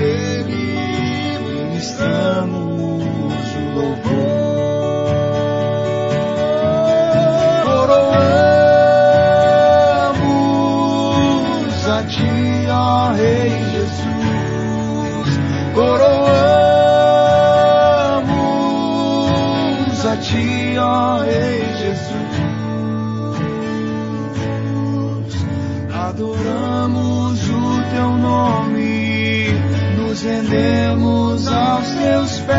Ele 0.00 1.38
ministramos 1.38 3.02
o 3.54 3.60
louvor. 3.74 4.36
Coroamos 10.86 11.88
a 11.88 12.02
Ti, 12.04 12.66
ó 12.70 13.12
Rei 13.12 13.50
Jesus. 13.72 15.30
Coroamos 15.74 16.26
a 20.04 20.16
Ti, 20.16 20.76
ó 20.78 21.18
Rei 21.24 21.64
Jesus. 21.78 22.16
Adoramos 25.92 27.40
o 27.48 27.82
Teu 27.90 28.10
nome, 28.18 29.05
nos 30.16 30.22
rendemos 30.22 31.46
aos 31.48 31.86
Teus 31.88 32.40
pés. 32.40 32.56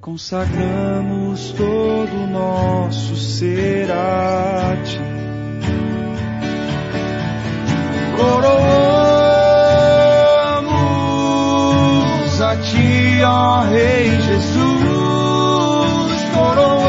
Consagramos 0.00 1.52
todo 1.52 2.14
o 2.14 2.26
nosso 2.26 3.14
ser 3.14 3.90
a 3.90 4.74
Ti. 4.84 4.98
Coroamos 8.16 8.80
a 12.40 12.56
Ti, 12.56 13.22
ó 13.22 13.64
Rei 13.70 14.08
Jesus. 14.22 14.62
Coroamos 16.34 16.88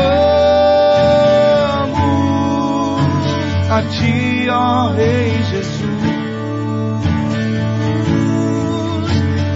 a 3.70 3.81
Ti, 3.83 4.28
ó 4.50 4.92
Rei 4.94 5.31
Jesus. 5.44 5.89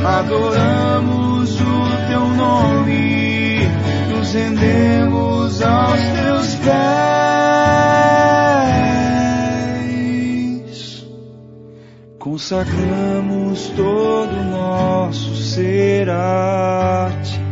Adoramos 0.05 1.61
o 1.61 2.07
Teu 2.09 2.27
nome, 2.27 3.59
nos 4.09 4.33
rendemos 4.33 5.61
aos 5.61 5.99
Teus 5.99 6.55
pés. 6.55 6.73
Consagramos 12.19 13.69
todo 13.75 14.31
o 14.31 14.43
nosso 14.43 15.35
ser 15.35 16.09
a 16.09 17.09
Ti. 17.23 17.42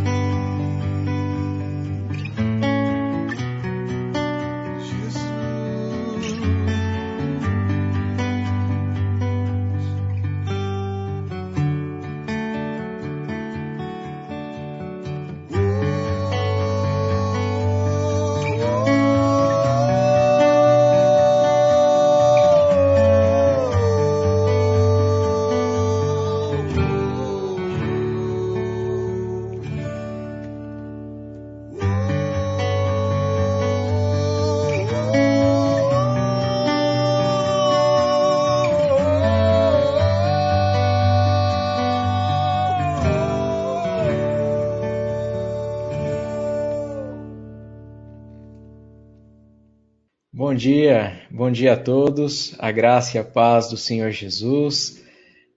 Bom 50.52 50.58
dia, 50.58 51.18
bom 51.32 51.50
dia 51.50 51.72
a 51.72 51.78
todos, 51.78 52.54
a 52.60 52.74
graça 52.74 53.16
e 53.16 53.20
a 53.22 53.24
paz 53.24 53.70
do 53.70 53.78
Senhor 53.78 54.12
Jesus. 54.12 55.02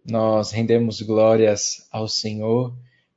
Nós 0.06 0.53
rendemos 0.53 1.03
glórias 1.03 1.88
ao 1.91 2.06
Senhor, 2.06 2.72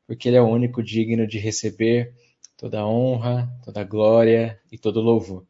porque 0.07 0.27
Ele 0.27 0.37
é 0.37 0.41
o 0.41 0.47
único 0.47 0.81
digno 0.81 1.27
de 1.27 1.37
receber 1.37 2.15
toda 2.57 2.79
a 2.79 2.87
honra, 2.87 3.47
toda 3.63 3.81
a 3.81 3.83
glória 3.83 4.59
e 4.71 4.77
todo 4.79 4.99
louvor. 4.99 5.45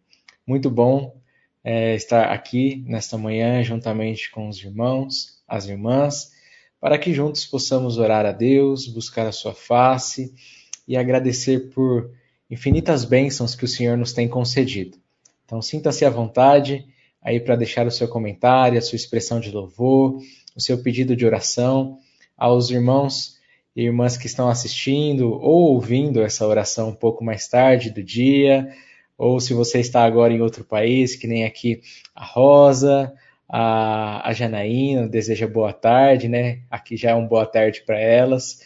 Muito 0.45 0.69
bom 0.69 1.15
é, 1.63 1.95
estar 1.95 2.29
aqui 2.29 2.83
nesta 2.85 3.17
manhã, 3.17 3.63
juntamente 3.63 4.29
com 4.29 4.49
os 4.49 4.61
irmãos, 4.61 5.41
as 5.47 5.67
irmãs, 5.67 6.33
para 6.77 6.97
que 6.97 7.13
juntos 7.13 7.45
possamos 7.45 7.97
orar 7.97 8.25
a 8.25 8.33
Deus, 8.33 8.85
buscar 8.85 9.27
a 9.27 9.31
Sua 9.31 9.53
face 9.53 10.33
e 10.85 10.97
agradecer 10.97 11.69
por 11.69 12.11
infinitas 12.51 13.05
bênçãos 13.05 13.55
que 13.55 13.63
o 13.63 13.67
Senhor 13.69 13.95
nos 13.95 14.11
tem 14.11 14.27
concedido. 14.27 14.97
Então, 15.47 15.61
sinta-se 15.61 16.03
à 16.03 16.09
vontade 16.09 16.85
aí 17.23 17.39
para 17.39 17.55
deixar 17.55 17.87
o 17.87 17.91
seu 17.91 18.05
comentário, 18.09 18.77
a 18.77 18.81
sua 18.81 18.97
expressão 18.97 19.39
de 19.39 19.49
louvor, 19.49 20.19
o 20.53 20.59
seu 20.61 20.77
pedido 20.83 21.15
de 21.15 21.25
oração 21.25 21.99
aos 22.37 22.69
irmãos 22.69 23.37
e 23.73 23.83
irmãs 23.83 24.17
que 24.17 24.27
estão 24.27 24.49
assistindo 24.49 25.31
ou 25.31 25.73
ouvindo 25.73 26.21
essa 26.21 26.45
oração 26.45 26.89
um 26.89 26.95
pouco 26.95 27.23
mais 27.23 27.47
tarde 27.47 27.91
do 27.91 28.03
dia, 28.03 28.67
ou 29.17 29.39
se 29.39 29.53
você 29.53 29.79
está 29.79 30.03
agora 30.03 30.33
em 30.33 30.41
outro 30.41 30.65
país, 30.65 31.15
que 31.15 31.27
nem 31.27 31.45
aqui 31.45 31.79
a 32.13 32.25
Rosa, 32.25 33.13
a, 33.47 34.27
a 34.27 34.33
Janaína, 34.33 35.07
deseja 35.07 35.47
boa 35.47 35.71
tarde, 35.71 36.27
né? 36.27 36.59
Aqui 36.69 36.97
já 36.97 37.11
é 37.11 37.15
um 37.15 37.25
boa 37.25 37.45
tarde 37.45 37.83
para 37.85 37.97
elas. 37.97 38.61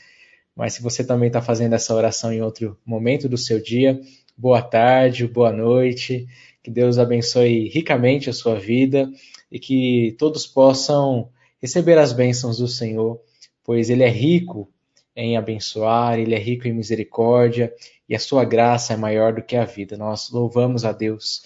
Mas 0.55 0.73
se 0.73 0.81
você 0.81 1.03
também 1.03 1.27
está 1.27 1.43
fazendo 1.43 1.75
essa 1.75 1.93
oração 1.93 2.33
em 2.33 2.41
outro 2.41 2.75
momento 2.83 3.29
do 3.29 3.37
seu 3.37 3.61
dia, 3.61 4.01
boa 4.37 4.61
tarde, 4.61 5.27
boa 5.27 5.51
noite. 5.51 6.27
Que 6.63 6.69
Deus 6.69 6.97
abençoe 6.97 7.67
ricamente 7.69 8.29
a 8.29 8.33
sua 8.33 8.55
vida 8.55 9.11
e 9.51 9.59
que 9.59 10.15
todos 10.17 10.45
possam 10.45 11.29
receber 11.61 11.97
as 11.97 12.13
bênçãos 12.13 12.57
do 12.57 12.67
Senhor, 12.67 13.19
pois 13.63 13.89
Ele 13.89 14.03
é 14.03 14.09
rico 14.09 14.69
em 15.15 15.37
abençoar, 15.37 16.19
Ele 16.19 16.35
é 16.35 16.39
rico 16.39 16.67
em 16.67 16.73
misericórdia 16.73 17.73
e 18.07 18.15
a 18.15 18.19
sua 18.19 18.45
graça 18.45 18.93
é 18.93 18.97
maior 18.97 19.33
do 19.33 19.41
que 19.41 19.55
a 19.55 19.65
vida. 19.65 19.97
Nós 19.97 20.29
louvamos 20.31 20.85
a 20.85 20.91
Deus 20.91 21.43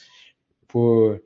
por 0.67 1.21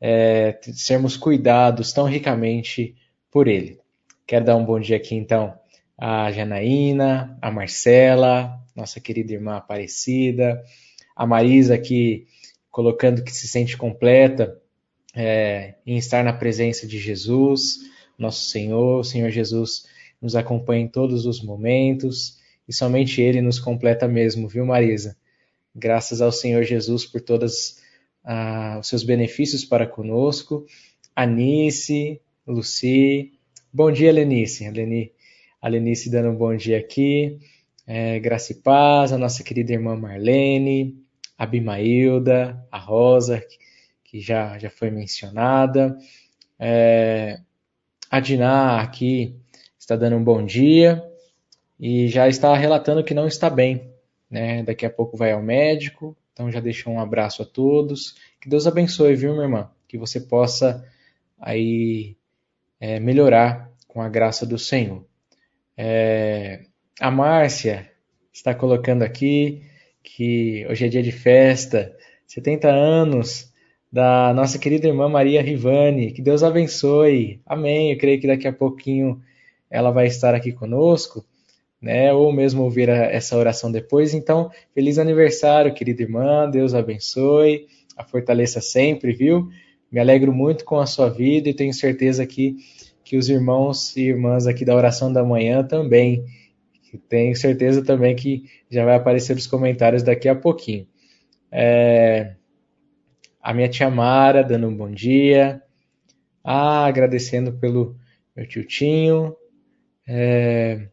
é, 0.00 0.58
sermos 0.72 1.16
cuidados 1.16 1.92
tão 1.92 2.04
ricamente 2.04 2.94
por 3.30 3.48
Ele. 3.48 3.78
Quero 4.26 4.44
dar 4.44 4.56
um 4.56 4.64
bom 4.64 4.78
dia 4.78 4.96
aqui 4.96 5.14
então 5.14 5.54
a 5.96 6.32
Janaína, 6.32 7.38
a 7.40 7.50
Marcela, 7.50 8.58
nossa 8.74 9.00
querida 9.00 9.32
irmã 9.32 9.56
Aparecida, 9.56 10.62
a 11.14 11.26
Marisa 11.26 11.78
que 11.78 12.26
colocando 12.70 13.22
que 13.22 13.32
se 13.32 13.46
sente 13.46 13.76
completa 13.76 14.58
é, 15.14 15.74
em 15.86 15.96
estar 15.96 16.24
na 16.24 16.32
presença 16.32 16.86
de 16.86 16.98
Jesus, 16.98 17.80
nosso 18.18 18.46
Senhor. 18.46 19.00
O 19.00 19.04
Senhor 19.04 19.30
Jesus 19.30 19.86
nos 20.20 20.34
acompanha 20.34 20.84
em 20.84 20.88
todos 20.88 21.26
os 21.26 21.42
momentos 21.42 22.38
e 22.68 22.72
somente 22.72 23.20
Ele 23.20 23.40
nos 23.40 23.58
completa 23.58 24.08
mesmo, 24.08 24.48
viu, 24.48 24.64
Marisa? 24.64 25.16
Graças 25.74 26.20
ao 26.20 26.32
Senhor 26.32 26.62
Jesus 26.62 27.06
por 27.06 27.20
todas 27.20 27.82
ah, 28.24 28.78
os 28.80 28.88
seus 28.88 29.02
benefícios 29.02 29.64
para 29.64 29.86
conosco. 29.86 30.66
Anice, 31.14 32.20
Luci. 32.46 33.32
Bom 33.72 33.90
dia, 33.90 34.12
Lenice. 34.12 34.66
A, 34.66 34.70
Leni, 34.70 35.12
a 35.60 35.68
Lenice 35.68 36.10
dando 36.10 36.30
um 36.30 36.36
bom 36.36 36.54
dia 36.54 36.78
aqui. 36.78 37.38
É, 37.94 38.18
Graça 38.18 38.52
e 38.52 38.54
Paz, 38.54 39.12
a 39.12 39.18
nossa 39.18 39.44
querida 39.44 39.70
irmã 39.70 39.94
Marlene, 39.94 40.96
a 41.36 41.44
Bimailda, 41.44 42.66
a 42.72 42.78
Rosa, 42.78 43.46
que 44.02 44.18
já, 44.18 44.58
já 44.58 44.70
foi 44.70 44.90
mencionada. 44.90 45.98
É, 46.58 47.38
a 48.10 48.18
Diná 48.18 48.80
aqui 48.80 49.36
está 49.78 49.94
dando 49.94 50.16
um 50.16 50.24
bom 50.24 50.42
dia 50.42 51.04
e 51.78 52.08
já 52.08 52.26
está 52.28 52.56
relatando 52.56 53.04
que 53.04 53.12
não 53.12 53.26
está 53.26 53.50
bem. 53.50 53.92
Né? 54.30 54.62
Daqui 54.62 54.86
a 54.86 54.90
pouco 54.90 55.14
vai 55.14 55.32
ao 55.32 55.42
médico, 55.42 56.16
então 56.32 56.50
já 56.50 56.60
deixou 56.60 56.94
um 56.94 56.98
abraço 56.98 57.42
a 57.42 57.44
todos. 57.44 58.16
Que 58.40 58.48
Deus 58.48 58.66
abençoe, 58.66 59.14
viu, 59.14 59.32
minha 59.32 59.44
irmã? 59.44 59.70
Que 59.86 59.98
você 59.98 60.18
possa 60.18 60.82
aí 61.38 62.16
é, 62.80 62.98
melhorar 62.98 63.70
com 63.86 64.00
a 64.00 64.08
graça 64.08 64.46
do 64.46 64.58
Senhor. 64.58 65.04
É, 65.76 66.71
a 67.00 67.10
Márcia 67.10 67.90
está 68.32 68.54
colocando 68.54 69.02
aqui 69.02 69.62
que 70.02 70.66
hoje 70.68 70.86
é 70.86 70.88
dia 70.88 71.02
de 71.02 71.12
festa, 71.12 71.94
70 72.26 72.68
anos 72.68 73.52
da 73.90 74.32
nossa 74.34 74.58
querida 74.58 74.88
irmã 74.88 75.08
Maria 75.08 75.42
Rivani. 75.42 76.12
Que 76.12 76.22
Deus 76.22 76.42
abençoe. 76.42 77.40
Amém. 77.44 77.92
Eu 77.92 77.98
creio 77.98 78.20
que 78.20 78.26
daqui 78.26 78.48
a 78.48 78.52
pouquinho 78.52 79.22
ela 79.70 79.90
vai 79.90 80.06
estar 80.06 80.34
aqui 80.34 80.52
conosco 80.52 81.24
né? 81.82 82.12
Ou 82.12 82.32
mesmo 82.32 82.62
ouvir 82.62 82.88
a, 82.88 83.06
essa 83.06 83.36
oração 83.36 83.72
depois. 83.72 84.14
Então, 84.14 84.50
feliz 84.72 84.98
aniversário, 84.98 85.74
querida 85.74 86.02
irmã. 86.02 86.48
Deus 86.48 86.72
abençoe, 86.72 87.66
a 87.96 88.04
fortaleça 88.04 88.60
sempre, 88.60 89.12
viu? 89.12 89.48
Me 89.90 89.98
alegro 89.98 90.32
muito 90.32 90.64
com 90.64 90.78
a 90.78 90.86
sua 90.86 91.10
vida 91.10 91.48
e 91.48 91.54
tenho 91.54 91.74
certeza 91.74 92.24
que, 92.24 92.56
que 93.04 93.16
os 93.16 93.28
irmãos 93.28 93.96
e 93.96 94.02
irmãs 94.02 94.46
aqui 94.46 94.64
da 94.64 94.76
oração 94.76 95.12
da 95.12 95.24
manhã 95.24 95.64
também. 95.64 96.24
Tenho 96.98 97.34
certeza 97.36 97.84
também 97.84 98.14
que 98.14 98.44
já 98.70 98.84
vai 98.84 98.96
aparecer 98.96 99.36
os 99.36 99.46
comentários 99.46 100.02
daqui 100.02 100.28
a 100.28 100.34
pouquinho. 100.34 100.86
É, 101.50 102.34
a 103.40 103.52
minha 103.52 103.68
tia 103.68 103.90
Mara 103.90 104.42
dando 104.42 104.68
um 104.68 104.76
bom 104.76 104.90
dia. 104.90 105.62
Ah, 106.44 106.86
agradecendo 106.86 107.52
pelo 107.52 107.96
meu 108.36 108.46
tio 108.46 108.66
Tinho. 108.66 109.36
É, 110.06 110.88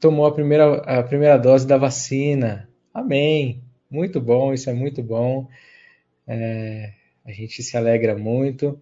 tomou 0.00 0.26
a 0.26 0.32
primeira, 0.32 0.76
a 0.76 1.02
primeira 1.02 1.36
dose 1.36 1.66
da 1.66 1.76
vacina. 1.76 2.68
Amém. 2.92 3.62
Muito 3.90 4.20
bom, 4.20 4.52
isso 4.52 4.68
é 4.70 4.72
muito 4.72 5.02
bom. 5.02 5.48
É, 6.26 6.92
a 7.24 7.32
gente 7.32 7.62
se 7.62 7.76
alegra 7.76 8.16
muito. 8.16 8.80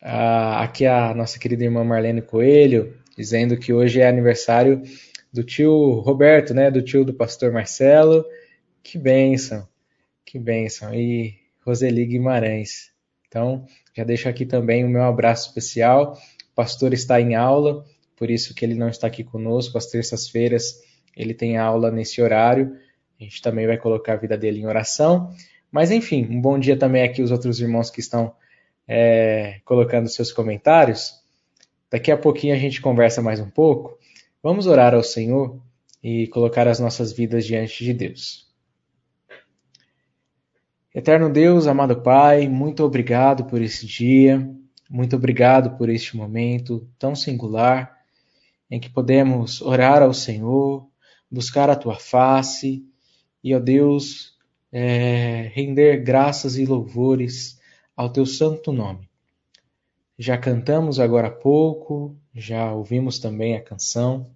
Ah, 0.00 0.62
aqui 0.62 0.86
a 0.86 1.14
nossa 1.14 1.38
querida 1.38 1.64
irmã 1.64 1.82
Marlene 1.82 2.22
Coelho, 2.22 2.96
dizendo 3.16 3.56
que 3.56 3.72
hoje 3.72 4.00
é 4.00 4.08
aniversário 4.08 4.82
do 5.32 5.42
tio 5.42 6.00
Roberto, 6.00 6.54
né? 6.54 6.70
Do 6.70 6.82
tio 6.82 7.04
do 7.04 7.14
pastor 7.14 7.52
Marcelo. 7.52 8.24
Que 8.82 8.98
bênção, 8.98 9.66
que 10.24 10.38
bênção. 10.38 10.94
E 10.94 11.34
Roseli 11.64 12.06
Guimarães. 12.06 12.92
Então, 13.26 13.66
já 13.94 14.04
deixo 14.04 14.28
aqui 14.28 14.46
também 14.46 14.84
o 14.84 14.88
meu 14.88 15.02
abraço 15.02 15.48
especial. 15.48 16.12
O 16.52 16.54
pastor 16.54 16.92
está 16.92 17.20
em 17.20 17.34
aula, 17.34 17.84
por 18.16 18.30
isso 18.30 18.54
que 18.54 18.64
ele 18.64 18.74
não 18.74 18.88
está 18.88 19.06
aqui 19.06 19.24
conosco. 19.24 19.76
Às 19.76 19.86
terças-feiras 19.86 20.80
ele 21.16 21.34
tem 21.34 21.56
aula 21.56 21.90
nesse 21.90 22.22
horário. 22.22 22.76
A 23.18 23.24
gente 23.24 23.42
também 23.42 23.66
vai 23.66 23.78
colocar 23.78 24.12
a 24.12 24.16
vida 24.16 24.36
dele 24.36 24.60
em 24.60 24.66
oração. 24.66 25.34
Mas 25.70 25.90
enfim, 25.90 26.26
um 26.30 26.40
bom 26.40 26.58
dia 26.58 26.78
também 26.78 27.02
aqui 27.02 27.22
os 27.22 27.30
outros 27.30 27.60
irmãos 27.60 27.90
que 27.90 28.00
estão 28.00 28.34
é, 28.86 29.60
colocando 29.64 30.08
seus 30.08 30.32
comentários. 30.32 31.25
Daqui 31.90 32.10
a 32.10 32.16
pouquinho 32.16 32.54
a 32.54 32.58
gente 32.58 32.80
conversa 32.80 33.22
mais 33.22 33.40
um 33.40 33.48
pouco. 33.48 33.98
Vamos 34.42 34.66
orar 34.66 34.94
ao 34.94 35.02
Senhor 35.02 35.60
e 36.02 36.26
colocar 36.28 36.66
as 36.68 36.80
nossas 36.80 37.12
vidas 37.12 37.44
diante 37.44 37.84
de 37.84 37.92
Deus. 37.92 38.46
Eterno 40.94 41.30
Deus, 41.30 41.66
amado 41.66 42.00
Pai, 42.00 42.48
muito 42.48 42.82
obrigado 42.82 43.44
por 43.44 43.60
esse 43.60 43.86
dia, 43.86 44.48
muito 44.88 45.14
obrigado 45.14 45.76
por 45.76 45.90
este 45.90 46.16
momento 46.16 46.88
tão 46.98 47.14
singular 47.14 47.96
em 48.70 48.80
que 48.80 48.88
podemos 48.88 49.60
orar 49.60 50.02
ao 50.02 50.14
Senhor, 50.14 50.88
buscar 51.30 51.68
a 51.68 51.76
tua 51.76 51.96
face 51.96 52.84
e, 53.44 53.54
ó 53.54 53.60
Deus, 53.60 54.34
é, 54.72 55.50
render 55.54 55.98
graças 56.02 56.56
e 56.56 56.64
louvores 56.64 57.60
ao 57.96 58.10
teu 58.10 58.26
santo 58.26 58.72
nome. 58.72 59.08
Já 60.18 60.38
cantamos 60.38 60.98
agora 60.98 61.28
há 61.28 61.30
pouco, 61.30 62.16
já 62.34 62.72
ouvimos 62.72 63.18
também 63.18 63.54
a 63.54 63.62
canção, 63.62 64.30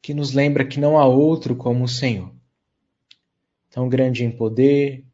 que 0.00 0.14
nos 0.14 0.32
lembra 0.32 0.66
que 0.66 0.80
não 0.80 0.98
há 0.98 1.06
outro 1.06 1.54
como 1.54 1.84
o 1.84 1.88
Senhor. 1.88 2.32
Tão 3.70 3.88
grande 3.88 4.24
em 4.24 4.30
poder, 4.30 5.04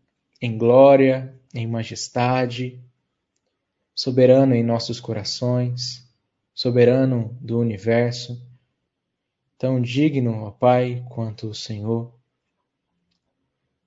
em 0.41 0.57
glória, 0.57 1.35
em 1.53 1.67
majestade, 1.67 2.81
soberano 3.95 4.55
em 4.55 4.63
nossos 4.63 5.01
corações 5.01 6.05
soberano 6.55 7.37
do 7.41 7.59
universo, 7.59 8.41
tão 9.59 9.81
digno, 9.81 10.45
ó 10.45 10.51
Pai, 10.53 11.05
quanto 11.11 11.49
o 11.49 11.55
Senhor. 11.55 12.15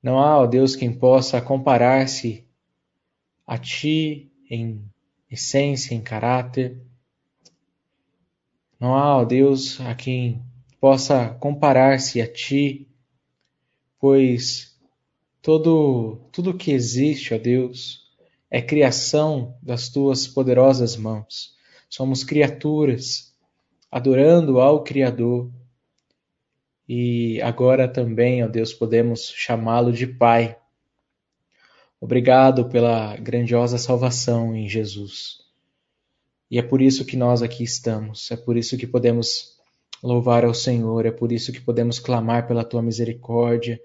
Não 0.04 0.20
há, 0.20 0.38
ó 0.38 0.46
Deus, 0.46 0.76
quem 0.76 0.94
possa 0.94 1.42
comparar-se 1.42 2.47
a 3.48 3.58
Ti 3.58 4.30
em 4.50 4.84
essência, 5.32 5.96
em 5.96 6.02
caráter. 6.02 6.82
Não 8.80 8.94
há, 8.94 9.18
ó 9.18 9.26
Deus, 9.26 9.80
a 9.82 9.96
quem 9.96 10.44
possa 10.80 11.30
comparar-se 11.40 12.22
a 12.22 12.32
Ti, 12.32 12.88
pois 14.00 14.78
todo 15.42 16.20
tudo 16.32 16.58
que 16.58 16.72
existe, 16.72 17.34
ó 17.34 17.38
Deus, 17.38 18.06
é 18.52 18.62
criação 18.62 19.58
das 19.64 19.90
Tuas 19.90 20.28
poderosas 20.28 20.96
mãos. 20.96 21.56
Somos 21.90 22.24
criaturas 22.24 23.34
adorando 23.92 24.60
ao 24.60 24.84
Criador. 24.84 25.52
E 26.88 27.42
agora 27.42 27.88
também, 27.88 28.44
ó 28.44 28.48
Deus, 28.48 28.74
podemos 28.74 29.34
chamá-lo 29.36 29.92
de 29.92 30.08
Pai. 30.08 30.58
Obrigado 32.00 32.70
pela 32.70 33.18
grandiosa 33.18 33.78
salvação 33.78 34.56
em 34.56 34.70
Jesus. 34.70 35.38
E 36.50 36.60
é 36.60 36.62
por 36.62 36.82
isso 36.82 37.04
que 37.04 37.18
nós 37.18 37.42
aqui 37.42 37.64
estamos, 37.64 38.30
é 38.32 38.38
por 38.38 38.56
isso 38.56 38.78
que 38.78 38.88
podemos 38.88 39.58
louvar 40.02 40.46
ao 40.46 40.54
Senhor, 40.54 41.06
é 41.06 41.12
por 41.12 41.32
isso 41.32 41.52
que 41.52 41.60
podemos 41.60 42.00
clamar 42.00 42.48
pela 42.48 42.64
tua 42.64 42.82
misericórdia. 42.82 43.82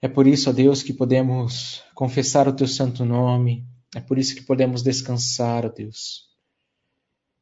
É 0.00 0.08
por 0.08 0.26
isso, 0.26 0.48
ó 0.48 0.52
Deus, 0.52 0.82
que 0.82 0.92
podemos 0.92 1.82
confessar 1.94 2.48
o 2.48 2.52
teu 2.52 2.66
santo 2.66 3.04
nome, 3.04 3.66
é 3.94 4.00
por 4.00 4.18
isso 4.18 4.34
que 4.34 4.42
podemos 4.42 4.82
descansar, 4.82 5.66
ó 5.66 5.68
Deus. 5.68 6.28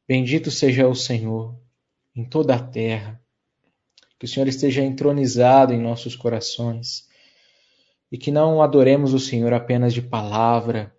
Bendito 0.07 0.51
seja 0.51 0.87
o 0.87 0.95
Senhor 0.95 1.55
em 2.15 2.25
toda 2.25 2.55
a 2.55 2.59
terra. 2.59 3.21
Que 4.19 4.25
o 4.25 4.27
Senhor 4.27 4.47
esteja 4.47 4.83
entronizado 4.83 5.73
em 5.73 5.81
nossos 5.81 6.15
corações 6.15 7.07
e 8.11 8.17
que 8.17 8.29
não 8.29 8.61
adoremos 8.61 9.13
o 9.13 9.19
Senhor 9.19 9.53
apenas 9.53 9.93
de 9.93 10.01
palavra, 10.01 10.93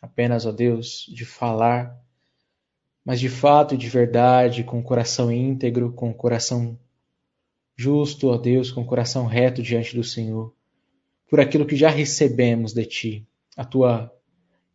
apenas, 0.00 0.46
ó 0.46 0.52
Deus, 0.52 1.06
de 1.08 1.24
falar, 1.24 2.00
mas 3.04 3.18
de 3.18 3.28
fato 3.28 3.74
e 3.74 3.78
de 3.78 3.88
verdade, 3.88 4.62
com 4.62 4.78
o 4.78 4.82
coração 4.82 5.32
íntegro, 5.32 5.92
com 5.92 6.10
o 6.10 6.14
coração 6.14 6.78
justo, 7.76 8.28
ó 8.28 8.36
Deus, 8.36 8.70
com 8.70 8.82
o 8.82 8.86
coração 8.86 9.26
reto 9.26 9.62
diante 9.62 9.96
do 9.96 10.04
Senhor, 10.04 10.54
por 11.28 11.40
aquilo 11.40 11.66
que 11.66 11.74
já 11.74 11.90
recebemos 11.90 12.72
de 12.72 12.84
Ti, 12.86 13.26
a 13.56 13.64
Tua 13.64 14.12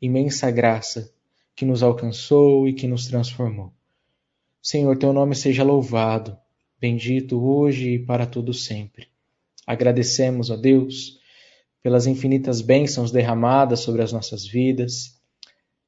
imensa 0.02 0.52
graça 0.52 1.14
que 1.56 1.66
nos 1.66 1.82
alcançou 1.82 2.68
e 2.68 2.74
que 2.74 2.88
nos 2.88 3.08
transformou. 3.08 3.74
Senhor, 4.62 4.98
teu 4.98 5.14
nome 5.14 5.34
seja 5.34 5.64
louvado, 5.64 6.38
bendito 6.80 7.42
hoje 7.42 7.92
e 7.94 8.00
para 8.00 8.26
todo 8.26 8.54
sempre. 8.54 9.08
Agradecemos, 9.66 10.50
ó 10.50 10.56
Deus, 10.56 11.17
pelas 11.88 12.06
infinitas 12.06 12.60
bênçãos 12.60 13.14
derramadas 13.14 13.80
sobre 13.80 14.02
as 14.02 14.12
nossas 14.12 14.46
vidas. 14.46 15.22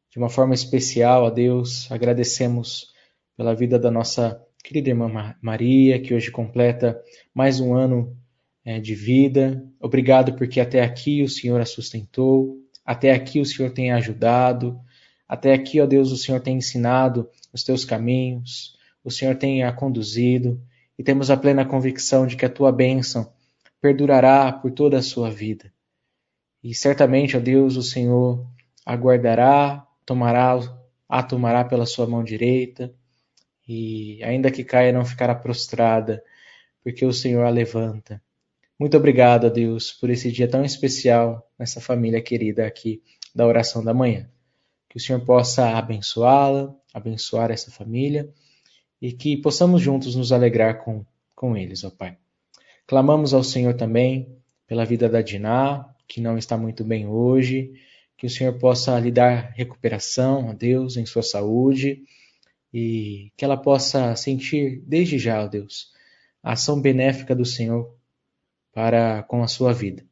De 0.09 0.17
uma 0.17 0.29
forma 0.29 0.53
especial, 0.53 1.23
ó 1.23 1.29
Deus, 1.29 1.91
agradecemos 1.91 2.93
pela 3.35 3.53
vida 3.53 3.77
da 3.77 3.91
nossa 3.91 4.41
querida 4.63 4.91
irmã 4.91 5.35
Maria, 5.41 5.99
que 5.99 6.13
hoje 6.13 6.31
completa 6.31 6.97
mais 7.33 7.59
um 7.59 7.73
ano 7.73 8.15
é, 8.63 8.79
de 8.79 8.95
vida. 8.95 9.61
Obrigado 9.77 10.37
porque 10.37 10.61
até 10.61 10.81
aqui 10.81 11.21
o 11.21 11.27
Senhor 11.27 11.59
a 11.59 11.65
sustentou, 11.65 12.57
até 12.85 13.11
aqui 13.11 13.41
o 13.41 13.45
Senhor 13.45 13.69
tem 13.71 13.91
ajudado, 13.91 14.79
até 15.27 15.53
aqui, 15.53 15.81
ó 15.81 15.85
Deus, 15.85 16.13
o 16.13 16.17
Senhor 16.17 16.39
tem 16.39 16.55
ensinado 16.55 17.29
os 17.51 17.61
teus 17.61 17.83
caminhos, 17.83 18.77
o 19.03 19.11
Senhor 19.11 19.35
tem 19.35 19.63
a 19.63 19.73
conduzido 19.73 20.63
e 20.97 21.03
temos 21.03 21.29
a 21.29 21.35
plena 21.35 21.65
convicção 21.65 22.25
de 22.25 22.37
que 22.37 22.45
a 22.45 22.49
tua 22.49 22.71
bênção 22.71 23.33
perdurará 23.81 24.49
por 24.53 24.71
toda 24.71 24.97
a 24.97 25.01
sua 25.01 25.29
vida. 25.29 25.69
E 26.63 26.73
certamente, 26.73 27.37
ó 27.37 27.39
Deus, 27.39 27.75
o 27.75 27.83
Senhor 27.83 28.45
aguardará, 28.85 29.85
tomará, 30.05 30.57
a 31.07 31.23
tomará 31.23 31.63
pela 31.63 31.85
sua 31.85 32.07
mão 32.07 32.23
direita, 32.23 32.93
e 33.67 34.21
ainda 34.23 34.49
que 34.49 34.63
caia, 34.63 34.91
não 34.91 35.05
ficará 35.05 35.35
prostrada, 35.35 36.23
porque 36.83 37.05
o 37.05 37.13
Senhor 37.13 37.45
a 37.45 37.49
levanta. 37.49 38.21
Muito 38.79 38.97
obrigado, 38.97 39.45
a 39.45 39.49
Deus, 39.49 39.91
por 39.91 40.09
esse 40.09 40.31
dia 40.31 40.47
tão 40.47 40.63
especial 40.63 41.47
nessa 41.57 41.79
família 41.79 42.21
querida 42.21 42.65
aqui 42.65 43.03
da 43.35 43.45
oração 43.45 43.83
da 43.83 43.93
manhã. 43.93 44.29
Que 44.89 44.97
o 44.97 44.99
Senhor 44.99 45.19
possa 45.23 45.77
abençoá-la, 45.77 46.73
abençoar 46.93 47.51
essa 47.51 47.69
família 47.69 48.27
e 49.01 49.11
que 49.11 49.37
possamos 49.37 49.81
juntos 49.81 50.15
nos 50.15 50.31
alegrar 50.31 50.83
com, 50.83 51.05
com 51.35 51.55
eles, 51.55 51.83
ó 51.83 51.89
Pai. 51.89 52.17
Clamamos 52.87 53.33
ao 53.33 53.43
Senhor 53.43 53.75
também 53.75 54.35
pela 54.65 54.85
vida 54.85 55.07
da 55.07 55.21
Diná, 55.21 55.93
que 56.09 56.19
não 56.19 56.37
está 56.37 56.57
muito 56.57 56.83
bem 56.83 57.07
hoje, 57.07 57.71
que 58.17 58.25
o 58.25 58.29
Senhor 58.29 58.57
possa 58.57 58.99
lhe 58.99 59.11
dar 59.11 59.53
recuperação, 59.55 60.49
ó 60.49 60.53
Deus, 60.53 60.97
em 60.97 61.05
sua 61.05 61.21
saúde 61.21 62.03
e 62.73 63.31
que 63.37 63.45
ela 63.45 63.55
possa 63.55 64.15
sentir 64.15 64.81
desde 64.85 65.19
já, 65.19 65.43
ó 65.43 65.47
Deus, 65.47 65.93
a 66.41 66.53
ação 66.53 66.81
benéfica 66.81 67.35
do 67.35 67.45
Senhor 67.45 67.95
para 68.73 69.23
com 69.23 69.43
a 69.43 69.47
sua 69.47 69.71
vida. 69.71 70.03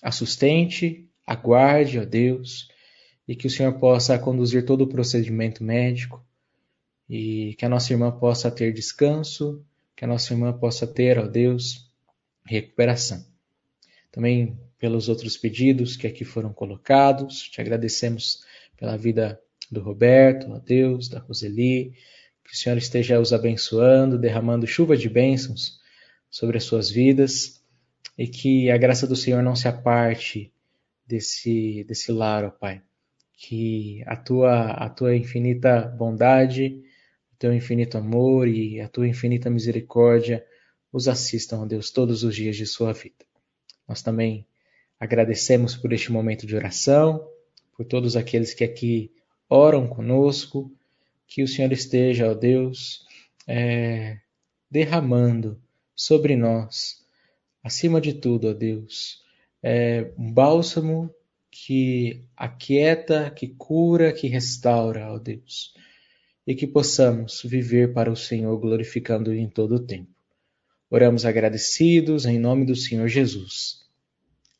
A 0.00 0.12
sustente, 0.12 1.08
aguarde, 1.26 1.98
ó 1.98 2.04
Deus, 2.04 2.68
e 3.26 3.34
que 3.34 3.48
o 3.48 3.50
Senhor 3.50 3.72
possa 3.78 4.18
conduzir 4.18 4.64
todo 4.64 4.82
o 4.82 4.88
procedimento 4.88 5.64
médico 5.64 6.24
e 7.08 7.54
que 7.58 7.64
a 7.64 7.68
nossa 7.68 7.92
irmã 7.92 8.10
possa 8.12 8.50
ter 8.50 8.72
descanso, 8.72 9.64
que 9.96 10.04
a 10.04 10.08
nossa 10.08 10.32
irmã 10.32 10.52
possa 10.52 10.86
ter, 10.86 11.18
ó 11.18 11.26
Deus, 11.26 11.90
recuperação. 12.44 13.24
Também 14.12 14.56
pelos 14.80 15.10
outros 15.10 15.36
pedidos 15.36 15.94
que 15.94 16.06
aqui 16.06 16.24
foram 16.24 16.52
colocados, 16.54 17.42
te 17.42 17.60
agradecemos 17.60 18.42
pela 18.78 18.96
vida 18.96 19.38
do 19.70 19.80
Roberto, 19.82 20.52
a 20.54 20.58
Deus, 20.58 21.06
da 21.06 21.20
Roseli, 21.20 21.92
que 22.42 22.54
o 22.54 22.56
Senhor 22.56 22.78
esteja 22.78 23.20
os 23.20 23.32
abençoando, 23.32 24.18
derramando 24.18 24.66
chuva 24.66 24.96
de 24.96 25.08
bênçãos 25.08 25.78
sobre 26.30 26.56
as 26.56 26.64
suas 26.64 26.90
vidas 26.90 27.62
e 28.16 28.26
que 28.26 28.70
a 28.70 28.78
graça 28.78 29.06
do 29.06 29.14
Senhor 29.14 29.42
não 29.42 29.54
se 29.54 29.68
aparte 29.68 30.50
desse, 31.06 31.84
desse 31.84 32.10
lar, 32.10 32.44
ó 32.44 32.50
Pai. 32.50 32.82
Que 33.34 34.02
a 34.06 34.16
tua, 34.16 34.70
a 34.72 34.88
tua 34.88 35.14
infinita 35.14 35.82
bondade, 35.82 36.82
o 37.32 37.36
teu 37.38 37.52
infinito 37.54 37.98
amor 37.98 38.48
e 38.48 38.80
a 38.80 38.88
tua 38.88 39.06
infinita 39.06 39.50
misericórdia 39.50 40.44
os 40.92 41.06
assistam, 41.06 41.60
ó 41.60 41.66
Deus, 41.66 41.90
todos 41.90 42.24
os 42.24 42.34
dias 42.34 42.56
de 42.56 42.66
sua 42.66 42.92
vida. 42.92 43.24
Nós 43.86 44.02
também 44.02 44.46
agradecemos 45.00 45.74
por 45.74 45.94
este 45.94 46.12
momento 46.12 46.46
de 46.46 46.54
oração, 46.54 47.26
por 47.74 47.86
todos 47.86 48.16
aqueles 48.16 48.52
que 48.52 48.62
aqui 48.62 49.10
oram 49.48 49.88
conosco, 49.88 50.70
que 51.26 51.42
o 51.42 51.48
Senhor 51.48 51.72
esteja, 51.72 52.30
ó 52.30 52.34
Deus, 52.34 53.06
é, 53.46 54.18
derramando 54.70 55.58
sobre 55.96 56.36
nós, 56.36 57.02
acima 57.64 58.00
de 58.00 58.12
tudo, 58.12 58.50
ó 58.50 58.52
Deus, 58.52 59.22
é, 59.62 60.12
um 60.18 60.30
bálsamo 60.30 61.10
que 61.50 62.24
aquieta, 62.36 63.30
que 63.30 63.48
cura, 63.48 64.12
que 64.12 64.28
restaura, 64.28 65.10
ó 65.12 65.18
Deus, 65.18 65.74
e 66.46 66.54
que 66.54 66.66
possamos 66.66 67.42
viver 67.42 67.92
para 67.92 68.12
o 68.12 68.16
Senhor, 68.16 68.56
glorificando 68.58 69.32
em 69.32 69.48
todo 69.48 69.76
o 69.76 69.86
tempo. 69.86 70.10
Oramos 70.90 71.24
agradecidos 71.24 72.26
em 72.26 72.38
nome 72.38 72.66
do 72.66 72.76
Senhor 72.76 73.08
Jesus. 73.08 73.89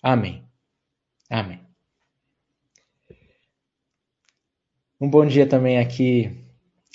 Amém. 0.02 0.42
Amém. 1.28 1.60
Um 5.00 5.08
bom 5.08 5.26
dia 5.26 5.46
também 5.46 5.78
aqui 5.78 6.36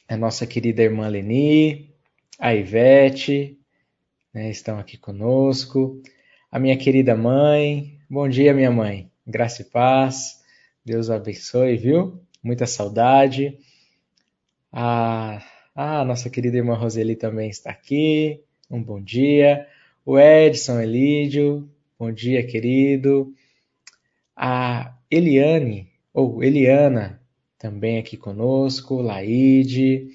a 0.08 0.18
nossa 0.18 0.46
querida 0.46 0.84
irmã 0.84 1.08
Leni, 1.08 1.94
a 2.40 2.54
Ivete, 2.54 3.60
né, 4.34 4.50
estão 4.50 4.78
aqui 4.78 4.98
conosco. 4.98 6.02
A 6.52 6.60
minha 6.60 6.78
querida 6.78 7.16
mãe, 7.16 8.00
bom 8.10 8.28
dia 8.28 8.54
minha 8.54 8.72
mãe, 8.72 9.10
graça 9.26 9.62
e 9.62 9.66
paz, 9.66 10.44
Deus 10.84 11.10
abençoe, 11.10 11.78
viu? 11.78 12.22
Muita 12.44 12.66
saudade. 12.66 13.58
A, 14.72 15.44
a 15.76 16.06
nossa 16.06 16.30
querida 16.30 16.58
irmã 16.58 16.76
Roseli 16.76 17.16
também 17.16 17.50
está 17.50 17.72
aqui, 17.72 18.42
um 18.70 18.82
bom 18.82 19.02
dia. 19.02 19.68
O 20.06 20.20
Edson 20.20 20.80
Elídio, 20.80 21.68
bom 21.98 22.12
dia 22.12 22.46
querido. 22.46 23.34
A 24.36 24.98
Eliane, 25.10 25.90
ou 26.14 26.44
Eliana, 26.44 27.22
também 27.58 27.98
aqui 27.98 28.18
conosco, 28.18 29.02
Laide, 29.02 30.10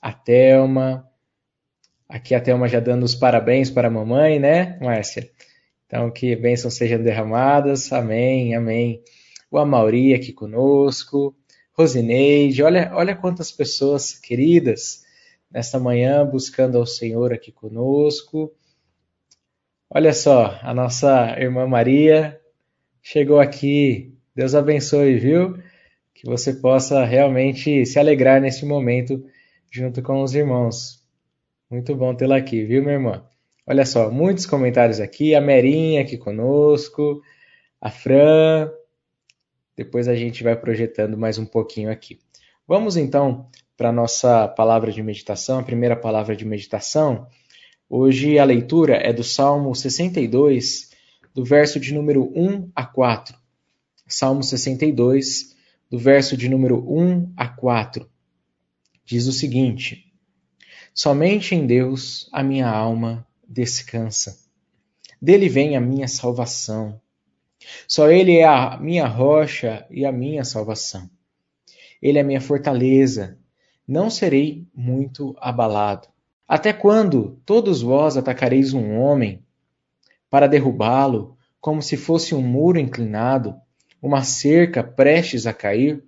a 0.00 0.12
Thelma. 0.12 1.06
Aqui 2.08 2.34
a 2.34 2.40
Thelma 2.40 2.68
já 2.68 2.80
dando 2.80 3.02
os 3.04 3.14
parabéns 3.14 3.70
para 3.70 3.88
a 3.88 3.90
mamãe, 3.90 4.38
né, 4.38 4.78
Márcia? 4.80 5.30
Então, 5.86 6.10
que 6.10 6.34
bênçãos 6.34 6.74
sejam 6.74 7.02
derramadas. 7.02 7.92
Amém, 7.92 8.54
amém. 8.54 9.02
O 9.50 9.58
Amauri 9.58 10.14
aqui 10.14 10.32
conosco. 10.32 11.36
Rosineide, 11.72 12.62
olha, 12.62 12.90
olha 12.94 13.14
quantas 13.14 13.52
pessoas 13.52 14.18
queridas 14.18 15.04
nesta 15.50 15.78
manhã 15.78 16.24
buscando 16.24 16.78
ao 16.78 16.86
Senhor 16.86 17.32
aqui 17.32 17.52
conosco. 17.52 18.52
Olha 19.96 20.12
só, 20.12 20.60
a 20.60 20.74
nossa 20.74 21.40
irmã 21.40 21.66
Maria 21.66 22.38
chegou 23.02 23.40
aqui. 23.40 24.14
Deus 24.34 24.54
abençoe, 24.54 25.18
viu? 25.18 25.56
que 26.12 26.26
você 26.26 26.52
possa 26.52 27.02
realmente 27.02 27.86
se 27.86 27.98
alegrar 27.98 28.38
nesse 28.38 28.66
momento 28.66 29.24
junto 29.72 30.02
com 30.02 30.22
os 30.22 30.34
irmãos. 30.34 31.02
Muito 31.70 31.96
bom 31.96 32.14
tê-la 32.14 32.36
aqui, 32.36 32.62
viu, 32.62 32.82
minha 32.82 32.92
irmã? 32.92 33.24
Olha 33.66 33.86
só, 33.86 34.10
muitos 34.10 34.44
comentários 34.44 35.00
aqui, 35.00 35.34
a 35.34 35.40
Merinha 35.40 36.02
aqui 36.02 36.18
conosco, 36.18 37.22
a 37.80 37.90
Fran. 37.90 38.70
Depois 39.74 40.08
a 40.08 40.14
gente 40.14 40.44
vai 40.44 40.54
projetando 40.54 41.16
mais 41.16 41.38
um 41.38 41.46
pouquinho 41.46 41.90
aqui. 41.90 42.18
Vamos 42.68 42.98
então 42.98 43.48
para 43.78 43.88
a 43.88 43.92
nossa 43.92 44.46
palavra 44.46 44.92
de 44.92 45.02
meditação, 45.02 45.58
a 45.58 45.62
primeira 45.62 45.96
palavra 45.96 46.36
de 46.36 46.44
meditação. 46.44 47.26
Hoje 47.88 48.36
a 48.36 48.44
leitura 48.44 48.96
é 48.96 49.12
do 49.12 49.22
Salmo 49.22 49.72
62, 49.72 50.90
do 51.32 51.44
verso 51.44 51.78
de 51.78 51.94
número 51.94 52.32
1 52.34 52.72
a 52.74 52.84
4. 52.84 53.38
Salmo 54.08 54.42
62, 54.42 55.54
do 55.88 55.96
verso 55.96 56.36
de 56.36 56.48
número 56.48 56.78
1 56.78 57.32
a 57.36 57.46
4, 57.46 58.10
diz 59.04 59.28
o 59.28 59.32
seguinte: 59.32 60.12
Somente 60.92 61.54
em 61.54 61.64
Deus 61.64 62.28
a 62.32 62.42
minha 62.42 62.68
alma 62.68 63.24
descansa. 63.48 64.36
Dele 65.22 65.48
vem 65.48 65.76
a 65.76 65.80
minha 65.80 66.08
salvação. 66.08 67.00
Só 67.86 68.10
Ele 68.10 68.36
é 68.36 68.44
a 68.44 68.76
minha 68.78 69.06
rocha 69.06 69.86
e 69.88 70.04
a 70.04 70.10
minha 70.10 70.42
salvação. 70.42 71.08
Ele 72.02 72.18
é 72.18 72.22
a 72.22 72.24
minha 72.24 72.40
fortaleza. 72.40 73.38
Não 73.86 74.10
serei 74.10 74.66
muito 74.74 75.36
abalado. 75.38 76.15
Até 76.48 76.72
quando 76.72 77.40
todos 77.44 77.82
vós 77.82 78.16
atacareis 78.16 78.72
um 78.72 78.98
homem 78.98 79.42
para 80.30 80.46
derrubá-lo, 80.46 81.36
como 81.60 81.82
se 81.82 81.96
fosse 81.96 82.34
um 82.34 82.42
muro 82.42 82.78
inclinado? 82.78 83.60
uma 84.00 84.22
cerca 84.22 84.84
prestes 84.84 85.46
a 85.46 85.52
cair, 85.52 86.02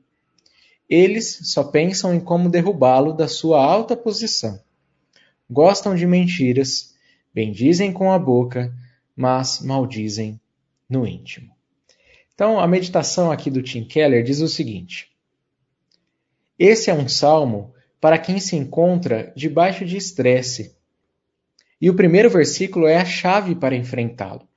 eles 0.88 1.40
só 1.52 1.64
pensam 1.64 2.14
em 2.14 2.20
como 2.20 2.48
derrubá-lo 2.48 3.12
da 3.12 3.28
sua 3.28 3.62
alta 3.62 3.96
posição. 3.96 4.60
Gostam 5.50 5.94
de 5.94 6.06
mentiras, 6.06 6.94
bendizem 7.34 7.92
com 7.92 8.12
a 8.12 8.18
boca, 8.18 8.72
mas 9.16 9.60
maldizem 9.60 10.40
no 10.88 11.06
íntimo. 11.06 11.52
Então, 12.34 12.60
a 12.60 12.66
meditação 12.66 13.30
aqui 13.30 13.50
do 13.50 13.62
Tim 13.62 13.84
Keller 13.84 14.22
diz 14.22 14.40
o 14.40 14.48
seguinte: 14.48 15.10
Esse 16.58 16.90
é 16.90 16.94
um 16.94 17.08
salmo 17.08 17.74
para 18.00 18.18
quem 18.18 18.38
se 18.38 18.56
encontra 18.56 19.32
debaixo 19.36 19.84
de 19.84 19.96
estresse. 19.96 20.76
E 21.80 21.88
o 21.88 21.94
primeiro 21.94 22.30
versículo 22.30 22.86
é 22.86 22.96
a 22.96 23.04
chave 23.04 23.54
para 23.54 23.76
enfrentá-lo. 23.76 24.48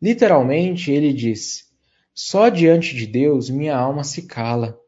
Literalmente, 0.00 0.90
ele 0.90 1.12
diz: 1.12 1.72
só 2.14 2.48
diante 2.48 2.94
de 2.94 3.06
Deus 3.06 3.50
minha 3.50 3.76
alma 3.76 4.04
se 4.04 4.22
cala. 4.22 4.78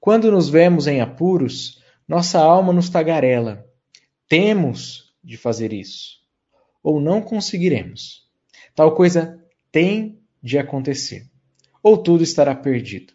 Quando 0.00 0.30
nos 0.30 0.48
vemos 0.48 0.86
em 0.86 1.00
apuros, 1.00 1.80
nossa 2.08 2.38
alma 2.38 2.72
nos 2.72 2.90
tagarela. 2.90 3.64
Temos 4.28 5.14
de 5.22 5.36
fazer 5.36 5.72
isso, 5.72 6.20
ou 6.82 7.00
não 7.00 7.22
conseguiremos. 7.22 8.28
Tal 8.74 8.94
coisa 8.94 9.42
tem 9.70 10.20
de 10.42 10.58
acontecer, 10.58 11.30
ou 11.82 11.96
tudo 11.96 12.24
estará 12.24 12.54
perdido. 12.54 13.12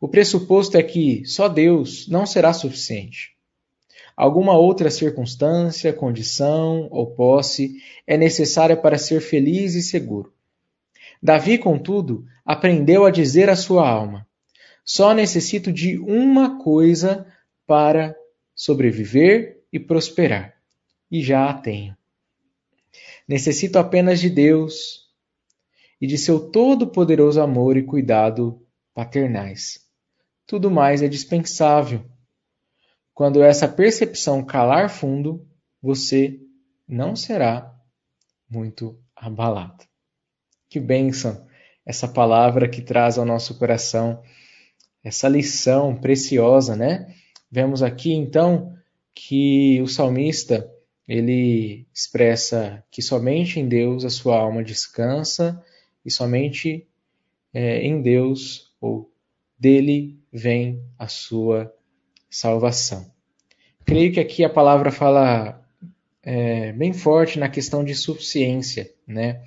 O 0.00 0.08
pressuposto 0.08 0.76
é 0.76 0.82
que 0.82 1.24
só 1.24 1.48
Deus 1.48 2.06
não 2.06 2.26
será 2.26 2.52
suficiente. 2.52 3.34
Alguma 4.16 4.56
outra 4.56 4.90
circunstância, 4.90 5.92
condição 5.92 6.88
ou 6.90 7.14
posse 7.14 7.76
é 8.06 8.16
necessária 8.16 8.76
para 8.76 8.98
ser 8.98 9.20
feliz 9.20 9.74
e 9.74 9.82
seguro. 9.82 10.32
Davi, 11.22 11.58
contudo, 11.58 12.24
aprendeu 12.44 13.04
a 13.04 13.10
dizer 13.10 13.48
à 13.48 13.56
sua 13.56 13.88
alma: 13.88 14.26
Só 14.84 15.14
necessito 15.14 15.72
de 15.72 15.98
uma 15.98 16.58
coisa 16.58 17.26
para 17.66 18.14
sobreviver 18.54 19.62
e 19.72 19.78
prosperar, 19.78 20.54
e 21.10 21.22
já 21.22 21.48
a 21.48 21.54
tenho. 21.54 21.96
Necessito 23.26 23.78
apenas 23.78 24.20
de 24.20 24.30
Deus 24.30 25.06
e 26.00 26.06
de 26.06 26.16
seu 26.16 26.38
todo-poderoso 26.38 27.40
amor 27.40 27.76
e 27.76 27.82
cuidado 27.82 28.62
paternais. 28.94 29.85
Tudo 30.46 30.70
mais 30.70 31.02
é 31.02 31.08
dispensável. 31.08 32.04
Quando 33.12 33.42
essa 33.42 33.66
percepção 33.66 34.44
calar 34.44 34.88
fundo, 34.88 35.46
você 35.82 36.40
não 36.86 37.16
será 37.16 37.74
muito 38.48 38.98
abalado. 39.14 39.84
Que 40.68 40.78
bênção 40.78 41.46
essa 41.84 42.06
palavra 42.06 42.68
que 42.68 42.82
traz 42.82 43.16
ao 43.16 43.24
nosso 43.24 43.58
coração 43.58 44.22
essa 45.02 45.28
lição 45.28 45.96
preciosa, 45.96 46.74
né? 46.74 47.14
Vemos 47.50 47.82
aqui 47.82 48.12
então 48.12 48.76
que 49.14 49.80
o 49.80 49.86
salmista 49.86 50.70
ele 51.06 51.86
expressa 51.94 52.84
que 52.90 53.00
somente 53.00 53.60
em 53.60 53.68
Deus 53.68 54.04
a 54.04 54.10
sua 54.10 54.36
alma 54.36 54.64
descansa 54.64 55.64
e 56.04 56.10
somente 56.10 56.86
é, 57.54 57.80
em 57.82 58.02
Deus 58.02 58.74
ou 58.80 59.10
dele 59.58 60.18
vem 60.36 60.82
a 60.98 61.08
sua 61.08 61.72
salvação. 62.28 63.10
Creio 63.86 64.12
que 64.12 64.20
aqui 64.20 64.44
a 64.44 64.50
palavra 64.50 64.90
fala 64.90 65.64
é, 66.22 66.72
bem 66.72 66.92
forte 66.92 67.38
na 67.38 67.48
questão 67.48 67.82
de 67.82 67.94
suficiência, 67.94 68.92
né? 69.06 69.42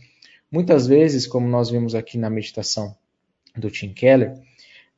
Muitas 0.52 0.88
vezes, 0.88 1.28
como 1.28 1.48
nós 1.48 1.70
vimos 1.70 1.94
aqui 1.94 2.18
na 2.18 2.28
meditação 2.28 2.98
do 3.56 3.70
Tim 3.70 3.94
Keller, 3.94 4.34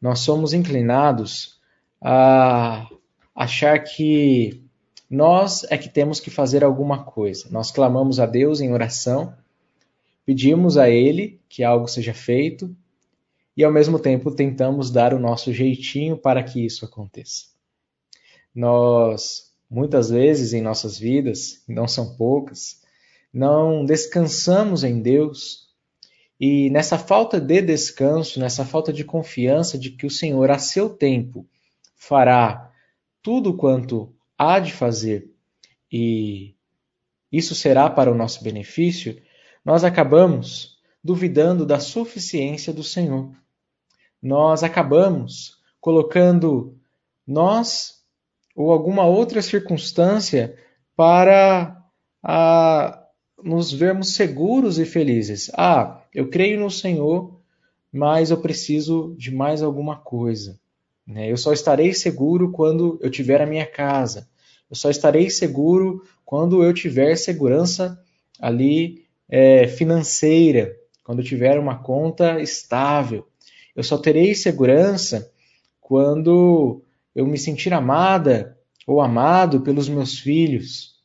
nós 0.02 0.20
somos 0.20 0.54
inclinados 0.54 1.60
a 2.00 2.88
achar 3.36 3.78
que 3.80 4.64
nós 5.10 5.66
é 5.70 5.78
que 5.78 5.90
temos 5.90 6.22
que 6.22 6.30
fazer 6.30 6.64
alguma 6.64 7.04
coisa. 7.04 7.50
Nós 7.52 7.70
clamamos 7.70 8.18
a 8.18 8.26
Deus 8.26 8.62
em 8.62 8.72
oração, 8.72 9.36
pedimos 10.26 10.78
a 10.78 10.90
Ele 10.90 11.42
que 11.50 11.66
algo 11.66 11.86
seja 11.86 12.14
feito 12.14 12.74
e 13.56 13.64
ao 13.64 13.72
mesmo 13.72 14.00
tempo 14.00 14.34
tentamos 14.34 14.90
dar 14.90 15.14
o 15.14 15.20
nosso 15.20 15.52
jeitinho 15.54 16.18
para 16.18 16.44
que 16.44 16.66
isso 16.66 16.86
aconteça. 16.86 17.46
Nós, 18.54 19.52
muitas 19.70 20.10
vezes 20.10 20.54
em 20.54 20.62
nossas 20.62 20.98
vidas, 20.98 21.64
não 21.68 21.88
são 21.88 22.16
poucas, 22.16 22.82
não 23.34 23.86
descansamos 23.86 24.84
em 24.84 25.02
Deus 25.02 25.70
e 26.40 26.70
nessa 26.70 26.98
falta 26.98 27.40
de 27.40 27.62
descanso, 27.62 28.40
nessa 28.40 28.66
falta 28.66 28.92
de 28.92 29.04
confiança 29.04 29.78
de 29.78 29.92
que 29.92 30.06
o 30.06 30.10
Senhor, 30.10 30.50
a 30.50 30.58
seu 30.58 30.90
tempo, 30.90 31.48
fará 31.96 32.72
tudo 33.22 33.56
quanto 33.56 34.14
há 34.38 34.60
de 34.60 34.74
fazer 34.74 35.30
e 35.92 36.56
isso 37.32 37.54
será 37.54 37.90
para 37.90 38.12
o 38.12 38.16
nosso 38.16 38.44
benefício, 38.44 39.22
nós 39.64 39.84
acabamos 39.84 40.71
duvidando 41.04 41.66
da 41.66 41.80
suficiência 41.80 42.72
do 42.72 42.84
Senhor. 42.84 43.32
Nós 44.22 44.64
acabamos 44.64 45.58
colocando 45.80 46.78
nós 47.26 48.02
ou 48.56 48.72
alguma 48.72 49.06
outra 49.06 49.42
circunstância 49.42 50.56
para 50.96 51.82
a, 52.22 53.04
nos 53.44 53.72
vermos 53.72 54.14
seguros 54.14 54.78
e 54.78 54.86
felizes. 54.86 55.50
Ah, 55.56 56.04
eu 56.14 56.30
creio 56.30 56.60
no 56.60 56.70
Senhor, 56.70 57.40
mas 57.92 58.30
eu 58.30 58.38
preciso 58.38 59.16
de 59.18 59.32
mais 59.32 59.64
alguma 59.64 59.98
coisa. 59.98 60.60
Né? 61.08 61.32
Eu 61.32 61.38
só 61.38 61.52
estarei 61.52 61.94
seguro 61.94 62.52
quando 62.52 63.00
eu 63.02 63.10
tiver 63.10 63.42
a 63.42 63.48
minha 63.48 63.66
casa. 63.66 64.30
Eu 64.70 64.76
só 64.76 64.90
estarei 64.90 65.30
seguro 65.30 66.04
quando 66.24 66.64
eu 66.64 66.74
tiver 66.74 67.16
segurança 67.16 68.02
ali 68.40 69.06
é, 69.28 69.68
financeira, 69.68 70.76
quando 71.04 71.24
tiver 71.24 71.60
uma 71.60 71.78
conta 71.78 72.42
estável. 72.42 73.28
Eu 73.76 73.84
só 73.84 73.98
terei 73.98 74.36
segurança 74.36 75.32
quando 75.80 76.82
eu 77.16 77.26
me 77.26 77.38
sentir 77.38 77.74
amada 77.74 78.58
ou 78.86 79.02
amado 79.02 79.62
pelos 79.62 79.88
meus 79.90 80.20
filhos. 80.20 80.96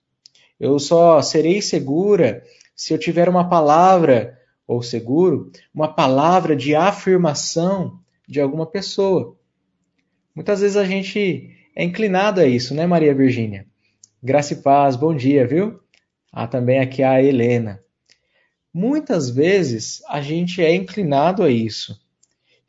Eu 0.59 0.79
só 0.79 1.21
serei 1.21 1.61
segura 1.61 2.43
se 2.75 2.93
eu 2.93 2.99
tiver 2.99 3.29
uma 3.29 3.49
palavra, 3.49 4.39
ou 4.67 4.83
seguro, 4.83 5.51
uma 5.75 5.89
palavra 5.89 6.57
de 6.57 6.75
afirmação 6.75 8.01
de 8.29 8.41
alguma 8.41 8.67
pessoa. 8.67 9.37
Muitas 10.35 10.61
vezes 10.61 10.77
a 10.77 10.85
gente 10.85 11.51
é 11.75 11.85
inclinado 11.85 12.41
a 12.41 12.47
isso, 12.47 12.75
né, 12.75 12.87
Maria 12.87 13.15
Virgínia? 13.15 13.67
Graça 14.23 14.55
e 14.55 14.57
paz, 14.57 14.97
bom 14.97 15.15
dia, 15.15 15.47
viu? 15.47 15.81
Há 16.33 16.47
também 16.47 16.81
aqui 16.81 17.03
a 17.03 17.23
Helena. 17.23 17.81
Muitas 18.79 19.31
vezes 19.31 20.03
a 20.07 20.21
gente 20.21 20.61
é 20.61 20.75
inclinado 20.75 21.43
a 21.43 21.51
isso 21.51 21.99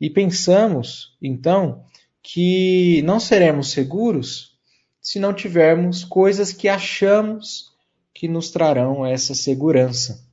e 0.00 0.08
pensamos, 0.08 1.14
então, 1.20 1.84
que 2.22 3.02
não 3.02 3.20
seremos 3.20 3.72
seguros 3.72 4.56
se 5.02 5.18
não 5.18 5.34
tivermos 5.34 6.04
coisas 6.04 6.50
que 6.50 6.66
achamos 6.66 7.74
que 8.14 8.26
nos 8.26 8.50
trarão 8.50 9.04
essa 9.04 9.34
segurança. 9.34 10.26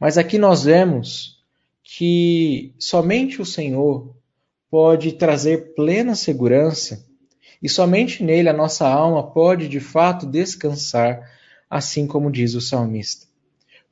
Mas 0.00 0.16
aqui 0.16 0.38
nós 0.38 0.64
vemos 0.64 1.44
que 1.82 2.72
somente 2.78 3.42
o 3.42 3.44
Senhor 3.44 4.16
pode 4.70 5.12
trazer 5.12 5.74
plena 5.74 6.14
segurança 6.14 7.06
e 7.62 7.68
somente 7.68 8.24
nele 8.24 8.48
a 8.48 8.54
nossa 8.54 8.88
alma 8.88 9.30
pode 9.30 9.68
de 9.68 9.78
fato 9.78 10.24
descansar, 10.24 11.30
assim 11.68 12.06
como 12.06 12.32
diz 12.32 12.54
o 12.54 12.62
salmista. 12.62 13.33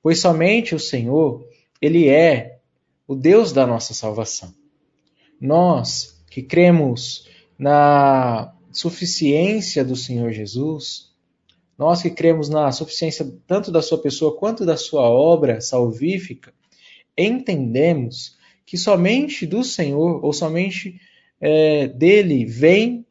Pois 0.02 0.20
somente 0.20 0.74
o 0.74 0.80
Senhor, 0.80 1.46
ele 1.80 2.08
é 2.08 2.58
o 3.06 3.14
Deus 3.14 3.52
da 3.52 3.66
nossa 3.66 3.94
salvação. 3.94 4.52
Nós 5.40 6.22
que 6.28 6.42
cremos 6.42 7.28
na 7.58 8.54
suficiência 8.72 9.84
do 9.84 9.94
Senhor 9.94 10.32
Jesus, 10.32 11.12
nós 11.76 12.02
que 12.02 12.10
cremos 12.10 12.48
na 12.48 12.72
suficiência 12.72 13.30
tanto 13.46 13.70
da 13.70 13.82
sua 13.82 13.98
pessoa 13.98 14.36
quanto 14.36 14.64
da 14.64 14.76
sua 14.76 15.02
obra 15.02 15.60
salvífica, 15.60 16.52
entendemos 17.16 18.36
que 18.64 18.78
somente 18.78 19.46
do 19.46 19.62
Senhor 19.62 20.24
ou 20.24 20.32
somente 20.32 21.00
é, 21.40 21.86
dele 21.88 22.44
vem 22.46 23.04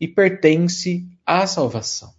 e 0.00 0.06
pertence 0.06 1.06
à 1.24 1.46
salvação. 1.46 2.17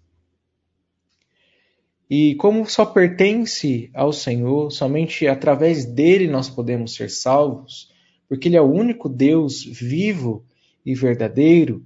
E 2.09 2.33
como 2.35 2.67
só 2.67 2.85
pertence 2.85 3.91
ao 3.93 4.11
Senhor, 4.11 4.71
somente 4.71 5.27
através 5.27 5.85
dele 5.85 6.27
nós 6.27 6.49
podemos 6.49 6.95
ser 6.95 7.09
salvos, 7.09 7.91
porque 8.27 8.47
ele 8.47 8.57
é 8.57 8.61
o 8.61 8.71
único 8.71 9.07
Deus 9.07 9.63
vivo 9.63 10.43
e 10.83 10.95
verdadeiro, 10.95 11.85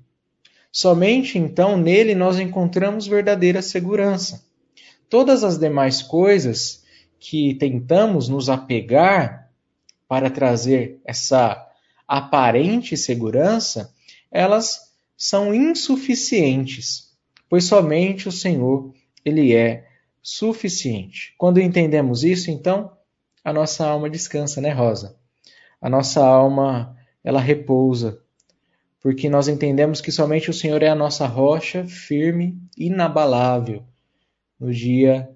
somente 0.71 1.37
então 1.37 1.75
nele 1.75 2.15
nós 2.15 2.39
encontramos 2.39 3.05
verdadeira 3.05 3.61
segurança. 3.61 4.45
Todas 5.09 5.43
as 5.43 5.59
demais 5.59 6.01
coisas 6.01 6.83
que 7.19 7.55
tentamos 7.55 8.29
nos 8.29 8.49
apegar 8.49 9.49
para 10.07 10.29
trazer 10.29 10.99
essa 11.03 11.67
aparente 12.07 12.95
segurança, 12.95 13.93
elas 14.31 14.93
são 15.17 15.53
insuficientes, 15.53 17.13
pois 17.49 17.65
somente 17.65 18.27
o 18.27 18.31
Senhor, 18.31 18.93
ele 19.25 19.53
é 19.53 19.92
suficiente. 20.23 21.35
Quando 21.37 21.59
entendemos 21.59 22.23
isso, 22.23 22.49
então, 22.49 22.91
a 23.43 23.51
nossa 23.51 23.85
alma 23.85 24.09
descansa, 24.09 24.61
né, 24.61 24.71
Rosa? 24.71 25.17
A 25.81 25.89
nossa 25.89 26.25
alma, 26.25 26.97
ela 27.23 27.41
repousa, 27.41 28.19
porque 29.01 29.29
nós 29.29 29.49
entendemos 29.49 29.99
que 29.99 30.11
somente 30.11 30.49
o 30.49 30.53
Senhor 30.53 30.81
é 30.81 30.87
a 30.87 30.95
nossa 30.95 31.27
rocha 31.27 31.85
firme, 31.85 32.57
inabalável, 32.77 33.83
no 34.57 34.73
dia 34.73 35.29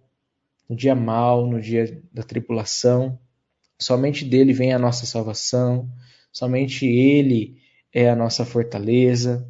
no 0.67 0.75
dia 0.75 0.93
mal, 0.93 1.47
no 1.47 1.61
dia 1.61 2.01
da 2.11 2.23
tribulação. 2.23 3.17
Somente 3.79 4.25
dele 4.25 4.53
vem 4.53 4.73
a 4.73 4.79
nossa 4.79 5.05
salvação, 5.05 5.89
somente 6.31 6.85
ele 6.85 7.57
é 7.93 8.09
a 8.09 8.15
nossa 8.15 8.43
fortaleza 8.43 9.47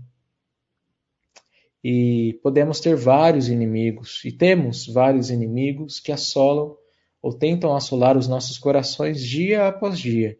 e 1.84 2.40
podemos 2.42 2.80
ter 2.80 2.96
vários 2.96 3.50
inimigos, 3.50 4.24
e 4.26 4.32
temos 4.32 4.88
vários 4.88 5.30
inimigos 5.30 6.00
que 6.00 6.12
assolam 6.12 6.76
ou 7.22 7.34
tentam 7.34 7.76
assolar 7.76 8.18
os 8.18 8.28
nossos 8.28 8.58
corações 8.58 9.24
dia 9.24 9.68
após 9.68 10.00
dia. 10.00 10.38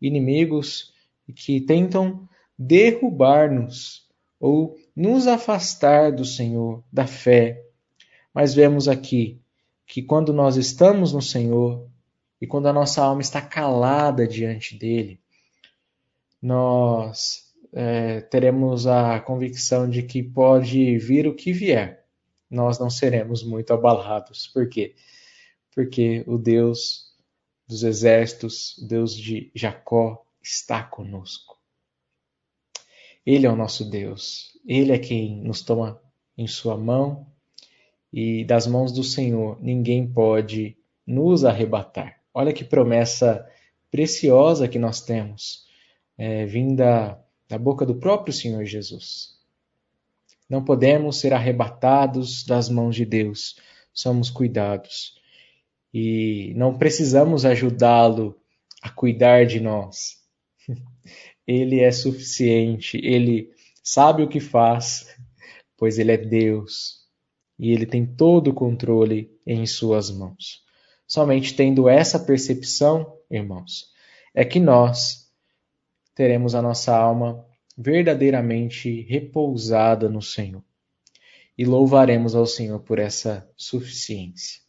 Inimigos 0.00 0.92
que 1.34 1.60
tentam 1.60 2.28
derrubar-nos 2.58 4.08
ou 4.38 4.76
nos 4.94 5.26
afastar 5.26 6.12
do 6.12 6.24
Senhor, 6.24 6.82
da 6.92 7.06
fé. 7.06 7.62
Mas 8.32 8.54
vemos 8.54 8.88
aqui 8.88 9.40
que 9.86 10.02
quando 10.02 10.32
nós 10.32 10.56
estamos 10.56 11.12
no 11.12 11.22
Senhor 11.22 11.88
e 12.40 12.46
quando 12.46 12.66
a 12.66 12.72
nossa 12.72 13.02
alma 13.02 13.22
está 13.22 13.40
calada 13.40 14.26
diante 14.26 14.76
dele, 14.76 15.20
nós 16.42 17.43
é, 17.74 18.20
teremos 18.20 18.86
a 18.86 19.18
convicção 19.18 19.90
de 19.90 20.02
que 20.04 20.22
pode 20.22 20.96
vir 20.98 21.26
o 21.26 21.34
que 21.34 21.52
vier, 21.52 22.06
nós 22.48 22.78
não 22.78 22.88
seremos 22.88 23.42
muito 23.42 23.72
abalados. 23.72 24.46
Por 24.46 24.68
quê? 24.68 24.94
Porque 25.74 26.22
o 26.26 26.38
Deus 26.38 27.12
dos 27.66 27.82
exércitos, 27.82 28.78
o 28.78 28.86
Deus 28.86 29.16
de 29.16 29.50
Jacó, 29.54 30.24
está 30.40 30.84
conosco. 30.84 31.58
Ele 33.26 33.46
é 33.46 33.50
o 33.50 33.56
nosso 33.56 33.90
Deus. 33.90 34.56
Ele 34.64 34.92
é 34.92 34.98
quem 34.98 35.42
nos 35.42 35.62
toma 35.62 36.00
em 36.36 36.46
sua 36.46 36.76
mão 36.76 37.26
e 38.12 38.44
das 38.44 38.66
mãos 38.66 38.92
do 38.92 39.02
Senhor 39.02 39.58
ninguém 39.60 40.06
pode 40.06 40.76
nos 41.04 41.44
arrebatar. 41.44 42.20
Olha 42.32 42.52
que 42.52 42.64
promessa 42.64 43.44
preciosa 43.90 44.68
que 44.68 44.78
nós 44.78 45.00
temos, 45.00 45.66
é, 46.16 46.44
vinda 46.46 47.23
da 47.48 47.58
boca 47.58 47.84
do 47.84 47.94
próprio 47.94 48.32
Senhor 48.32 48.64
Jesus. 48.64 49.34
Não 50.48 50.64
podemos 50.64 51.18
ser 51.18 51.32
arrebatados 51.32 52.44
das 52.44 52.68
mãos 52.68 52.94
de 52.94 53.04
Deus, 53.04 53.56
somos 53.92 54.30
cuidados. 54.30 55.14
E 55.92 56.52
não 56.56 56.76
precisamos 56.76 57.44
ajudá-lo 57.44 58.36
a 58.82 58.90
cuidar 58.90 59.46
de 59.46 59.60
nós. 59.60 60.18
Ele 61.46 61.80
é 61.80 61.92
suficiente, 61.92 62.96
ele 63.04 63.50
sabe 63.82 64.22
o 64.22 64.28
que 64.28 64.40
faz, 64.40 65.14
pois 65.76 65.98
ele 65.98 66.10
é 66.10 66.16
Deus 66.16 67.04
e 67.58 67.70
ele 67.70 67.86
tem 67.86 68.06
todo 68.06 68.48
o 68.48 68.54
controle 68.54 69.30
em 69.46 69.66
suas 69.66 70.10
mãos. 70.10 70.62
Somente 71.06 71.54
tendo 71.54 71.88
essa 71.88 72.18
percepção, 72.18 73.18
irmãos, 73.30 73.92
é 74.34 74.44
que 74.44 74.58
nós 74.58 75.23
teremos 76.14 76.54
a 76.54 76.62
nossa 76.62 76.96
alma 76.96 77.44
verdadeiramente 77.76 79.02
repousada 79.02 80.08
no 80.08 80.22
Senhor. 80.22 80.62
E 81.56 81.64
louvaremos 81.64 82.34
ao 82.34 82.46
Senhor 82.46 82.80
por 82.80 82.98
essa 82.98 83.48
suficiência. 83.56 84.60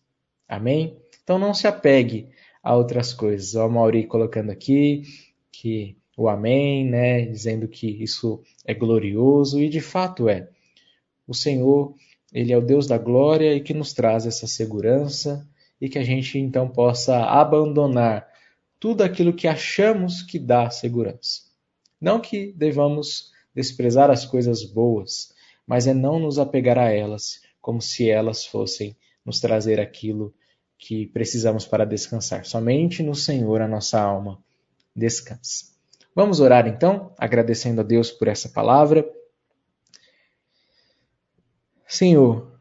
Amém? 0.48 0.98
Então 1.24 1.40
não 1.40 1.54
se 1.54 1.68
apegue 1.68 2.30
a 2.64 2.76
outras 2.76 3.14
coisas. 3.14 3.56
O 3.56 3.70
Mauri 3.70 4.06
colocando 4.06 4.52
aqui 4.52 5.04
que 5.52 5.98
o 6.18 6.30
amém, 6.30 6.86
né, 6.86 7.26
dizendo 7.26 7.68
que 7.68 7.88
isso 7.88 8.42
é 8.64 8.74
glorioso 8.74 9.62
e 9.62 9.70
de 9.70 9.82
fato 9.82 10.30
é. 10.30 10.50
O 11.28 11.34
Senhor, 11.34 11.96
ele 12.32 12.54
é 12.54 12.58
o 12.58 12.62
Deus 12.62 12.88
da 12.88 12.98
glória 12.98 13.54
e 13.54 13.62
que 13.62 13.74
nos 13.74 13.94
traz 13.94 14.26
essa 14.26 14.48
segurança 14.48 15.48
e 15.82 15.90
que 15.90 16.00
a 16.00 16.04
gente 16.04 16.38
então 16.40 16.68
possa 16.70 17.18
abandonar 17.18 18.28
tudo 18.80 19.04
aquilo 19.04 19.34
que 19.34 19.48
achamos 19.48 20.22
que 20.22 20.38
dá 20.38 20.70
segurança 20.70 21.46
não 22.00 22.20
que 22.20 22.54
devamos 22.54 23.32
desprezar 23.54 24.12
as 24.12 24.26
coisas 24.26 24.64
boas, 24.64 25.34
mas 25.66 25.88
é 25.88 25.94
não 25.94 26.20
nos 26.20 26.38
apegar 26.38 26.78
a 26.78 26.92
elas 26.92 27.42
como 27.62 27.82
se 27.82 28.10
elas 28.10 28.46
fossem 28.46 28.96
nos 29.26 29.40
trazer 29.40 29.80
aquilo 29.80 30.34
que 30.78 31.08
precisamos 31.08 31.66
para 31.66 31.86
descansar. 31.86 32.46
Somente 32.46 33.02
no 33.02 33.16
Senhor 33.16 33.62
a 33.62 33.68
nossa 33.68 34.00
alma 34.00 34.44
descansa. 34.96 35.74
Vamos 36.14 36.40
orar 36.40 36.68
então, 36.68 37.12
agradecendo 37.18 37.82
a 37.82 37.84
Deus 37.84 38.12
por 38.12 38.28
essa 38.28 38.50
palavra. 38.50 39.04
Senhor, 41.88 42.52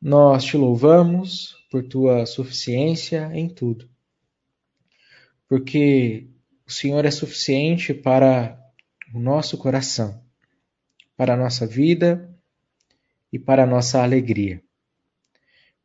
nós 0.00 0.44
te 0.44 0.56
louvamos 0.56 1.54
por 1.70 1.86
tua 1.86 2.24
suficiência 2.24 3.30
em 3.34 3.48
tudo, 3.48 3.88
porque 5.50 6.28
o 6.64 6.70
Senhor 6.70 7.04
é 7.04 7.10
suficiente 7.10 7.92
para 7.92 8.56
o 9.12 9.18
nosso 9.18 9.58
coração, 9.58 10.22
para 11.16 11.34
a 11.34 11.36
nossa 11.36 11.66
vida 11.66 12.32
e 13.32 13.38
para 13.38 13.64
a 13.64 13.66
nossa 13.66 14.00
alegria. 14.00 14.62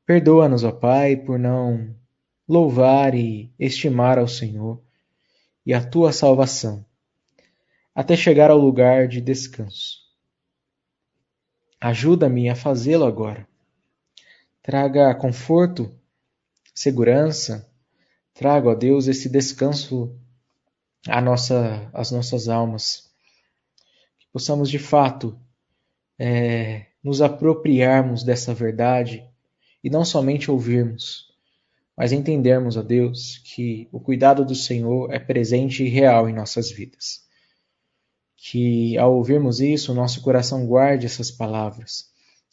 Perdoa-nos, 0.05 0.63
ó 0.63 0.71
Pai, 0.71 1.15
por 1.15 1.39
não 1.39 1.95
louvar 2.47 3.15
e 3.15 3.51
estimar 3.57 4.19
ao 4.19 4.27
Senhor 4.27 4.79
e 5.65 5.73
a 5.73 5.83
tua 5.83 6.13
salvação, 6.13 6.85
até 7.95 8.15
chegar 8.15 8.51
ao 8.51 8.59
lugar 8.59 9.07
de 9.07 9.19
descanso. 9.19 9.97
Ajuda-me 11.81 12.49
a 12.49 12.55
fazê-lo 12.55 13.05
agora. 13.05 13.47
Traga 14.61 15.15
conforto, 15.15 15.91
segurança, 16.71 17.67
traga, 18.35 18.69
ó 18.69 18.75
Deus, 18.75 19.07
esse 19.07 19.29
descanso 19.29 20.15
nossa, 21.23 21.89
às 21.93 22.11
nossas 22.11 22.47
almas 22.47 23.09
possamos 24.35 24.69
de 24.69 24.77
fato 24.77 25.39
é, 26.19 26.87
nos 27.01 27.21
apropriarmos 27.21 28.21
dessa 28.21 28.53
verdade 28.53 29.25
e 29.81 29.89
não 29.89 30.03
somente 30.03 30.51
ouvirmos, 30.51 31.27
mas 31.95 32.11
entendermos, 32.11 32.75
ó 32.75 32.81
Deus, 32.81 33.37
que 33.45 33.87
o 33.93 33.99
cuidado 33.99 34.43
do 34.43 34.53
Senhor 34.53 35.09
é 35.13 35.19
presente 35.19 35.85
e 35.85 35.87
real 35.87 36.27
em 36.27 36.33
nossas 36.33 36.69
vidas. 36.69 37.23
Que 38.35 38.97
ao 38.97 39.15
ouvirmos 39.15 39.61
isso, 39.61 39.93
nosso 39.93 40.21
coração 40.21 40.67
guarde 40.67 41.05
essas 41.05 41.31
palavras, 41.31 42.11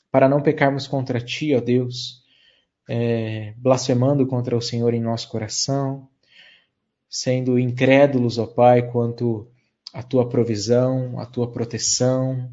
para 0.09 0.29
não 0.29 0.41
pecarmos 0.41 0.87
contra 0.87 1.21
Ti, 1.21 1.53
ó 1.57 1.61
Deus, 1.61 2.22
é, 2.89 3.55
blasfemando 3.57 4.27
contra 4.27 4.57
o 4.57 4.63
Senhor 4.63 4.93
em 4.95 5.01
nosso 5.01 5.29
coração, 5.29 6.09
sendo 7.09 7.59
incrédulos, 7.59 8.39
ó 8.39 8.47
Pai, 8.47 8.91
quanto 8.91 9.49
a 9.93 10.03
tua 10.03 10.29
provisão, 10.29 11.19
a 11.21 11.27
tua 11.27 11.51
proteção, 11.51 12.51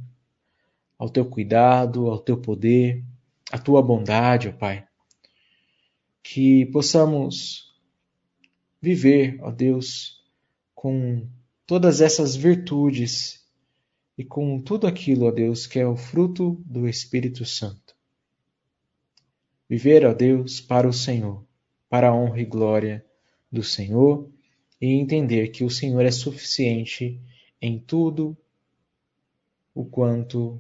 ao 0.98 1.10
teu 1.10 1.26
cuidado, 1.26 2.08
ao 2.08 2.20
teu 2.20 2.38
poder, 2.38 3.04
à 3.52 3.58
tua 3.58 3.82
bondade, 3.82 4.50
ó 4.50 4.52
Pai. 4.52 4.86
Que 6.22 6.66
possamos 6.68 7.74
viver, 8.82 9.38
ó 9.42 9.52
Deus, 9.52 10.22
com 10.76 11.28
todas 11.66 12.02
essas 12.02 12.36
virtudes 12.36 13.46
e 14.18 14.26
com 14.26 14.62
tudo 14.62 14.86
aquilo, 14.86 15.28
ó 15.28 15.32
Deus, 15.32 15.66
que 15.66 15.80
é 15.80 15.88
o 15.88 15.96
fruto 15.96 16.62
do 16.66 16.88
Espírito 16.88 17.46
Santo. 17.46 17.89
Viver, 19.70 20.06
ó 20.06 20.14
Deus, 20.14 20.60
para 20.60 20.88
o 20.88 20.94
Senhor, 20.94 21.46
para 21.88 22.10
a 22.10 22.16
honra 22.16 22.42
e 22.42 22.46
glória 22.46 23.06
do 23.52 23.62
Senhor 23.62 24.28
e 24.82 24.88
entender 24.88 25.50
que 25.50 25.64
o 25.64 25.70
Senhor 25.70 26.04
é 26.04 26.12
suficiente 26.12 27.22
em 27.62 27.78
tudo 27.78 28.36
o 29.74 29.86
quanto 29.86 30.60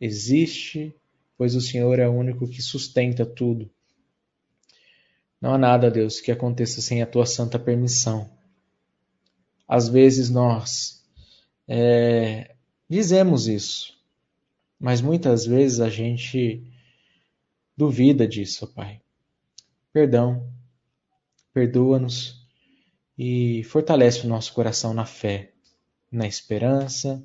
existe, 0.00 0.94
pois 1.36 1.54
o 1.54 1.60
Senhor 1.60 1.98
é 1.98 2.08
o 2.08 2.12
único 2.12 2.48
que 2.48 2.60
sustenta 2.60 3.24
tudo. 3.24 3.70
Não 5.40 5.54
há 5.54 5.58
nada, 5.58 5.90
Deus, 5.90 6.20
que 6.20 6.32
aconteça 6.32 6.80
sem 6.80 7.00
a 7.00 7.06
tua 7.06 7.26
santa 7.26 7.58
permissão. 7.58 8.28
Às 9.68 9.88
vezes 9.88 10.30
nós 10.30 11.04
é, 11.68 12.56
dizemos 12.88 13.46
isso, 13.46 13.96
mas 14.80 15.00
muitas 15.00 15.46
vezes 15.46 15.78
a 15.78 15.88
gente 15.88 16.64
duvida 17.78 18.28
disso, 18.28 18.66
Pai. 18.74 19.00
Perdão, 19.92 20.52
perdoa-nos 21.54 22.46
e 23.16 23.64
fortalece 23.64 24.26
o 24.26 24.28
nosso 24.28 24.52
coração 24.52 24.92
na 24.92 25.06
fé 25.06 25.52
na 26.10 26.26
esperança 26.26 27.22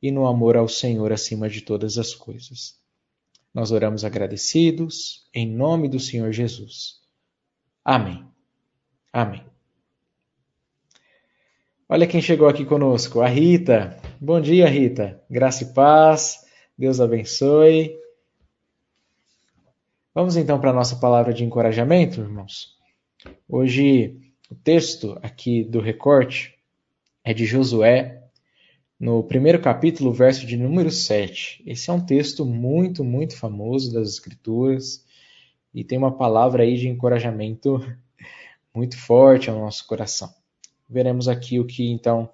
e 0.00 0.10
no 0.10 0.26
amor 0.26 0.56
ao 0.56 0.68
Senhor 0.68 1.12
acima 1.12 1.48
de 1.48 1.60
todas 1.60 1.98
as 1.98 2.14
coisas. 2.14 2.78
Nós 3.52 3.72
oramos 3.72 4.04
agradecidos, 4.04 5.28
em 5.34 5.46
nome 5.46 5.88
do 5.88 5.98
Senhor 5.98 6.32
Jesus. 6.32 7.00
Amém. 7.84 8.24
Amém. 9.12 9.44
Olha 11.88 12.06
quem 12.06 12.22
chegou 12.22 12.48
aqui 12.48 12.64
conosco, 12.64 13.20
a 13.20 13.26
Rita. 13.26 14.00
Bom 14.20 14.40
dia, 14.40 14.68
Rita. 14.68 15.20
Graça 15.28 15.64
e 15.64 15.74
paz. 15.74 16.46
Deus 16.78 17.00
abençoe. 17.00 17.98
Vamos 20.12 20.36
então 20.36 20.58
para 20.58 20.70
a 20.70 20.74
nossa 20.74 20.96
palavra 20.96 21.32
de 21.32 21.44
encorajamento, 21.44 22.20
irmãos. 22.20 22.76
Hoje, 23.48 24.20
o 24.50 24.56
texto 24.56 25.16
aqui 25.22 25.62
do 25.62 25.78
recorte 25.78 26.58
é 27.22 27.32
de 27.32 27.46
Josué, 27.46 28.20
no 28.98 29.22
primeiro 29.22 29.60
capítulo, 29.60 30.12
verso 30.12 30.44
de 30.44 30.56
número 30.56 30.90
7. 30.90 31.62
Esse 31.64 31.90
é 31.90 31.92
um 31.92 32.04
texto 32.04 32.44
muito, 32.44 33.04
muito 33.04 33.36
famoso 33.36 33.92
das 33.92 34.08
Escrituras 34.08 35.06
e 35.72 35.84
tem 35.84 35.96
uma 35.96 36.16
palavra 36.16 36.64
aí 36.64 36.76
de 36.76 36.88
encorajamento 36.88 37.80
muito 38.74 38.98
forte 38.98 39.48
ao 39.48 39.60
nosso 39.60 39.86
coração. 39.86 40.34
Veremos 40.88 41.28
aqui 41.28 41.60
o 41.60 41.64
que 41.64 41.88
então 41.88 42.28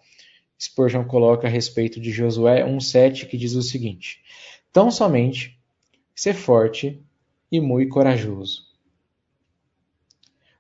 Spurgeon 0.59 1.05
coloca 1.05 1.47
a 1.47 1.51
respeito 1.51 2.01
de 2.01 2.11
Josué 2.11 2.65
1,7, 2.65 3.27
que 3.27 3.37
diz 3.37 3.53
o 3.53 3.61
seguinte: 3.61 4.23
Tão 4.73 4.91
somente 4.91 5.61
ser 6.15 6.33
forte 6.33 7.05
e 7.51 7.61
muito 7.61 7.91
corajoso. 7.91 8.67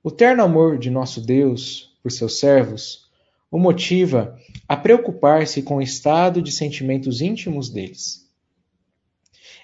O 0.03 0.11
terno 0.11 0.42
amor 0.42 0.79
de 0.79 0.90
nosso 0.90 1.20
Deus 1.20 1.96
por 2.03 2.12
seus 2.12 2.38
servos 2.38 3.07
o 3.51 3.59
motiva 3.59 4.38
a 4.68 4.77
preocupar-se 4.77 5.62
com 5.62 5.77
o 5.77 5.83
estado 5.83 6.42
de 6.42 6.53
sentimentos 6.53 7.20
íntimos 7.20 7.70
deles. 7.70 8.29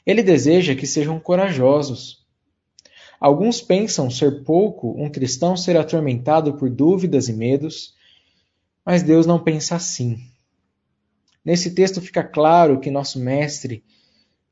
Ele 0.05 0.23
deseja 0.23 0.75
que 0.75 0.87
sejam 0.87 1.21
corajosos. 1.21 2.25
Alguns 3.21 3.61
pensam 3.61 4.11
ser 4.11 4.43
pouco 4.43 4.95
um 5.01 5.09
cristão 5.09 5.57
ser 5.57 5.77
atormentado 5.77 6.55
por 6.55 6.69
dúvidas 6.69 7.29
e 7.29 7.33
medos, 7.33 7.95
mas 8.85 9.03
Deus 9.03 9.27
não 9.27 9.39
pensa 9.39 9.77
assim. 9.77 10.19
Nesse 11.45 11.75
texto 11.75 12.01
fica 12.01 12.25
claro 12.25 12.81
que 12.81 12.91
nosso 12.91 13.19
Mestre 13.19 13.85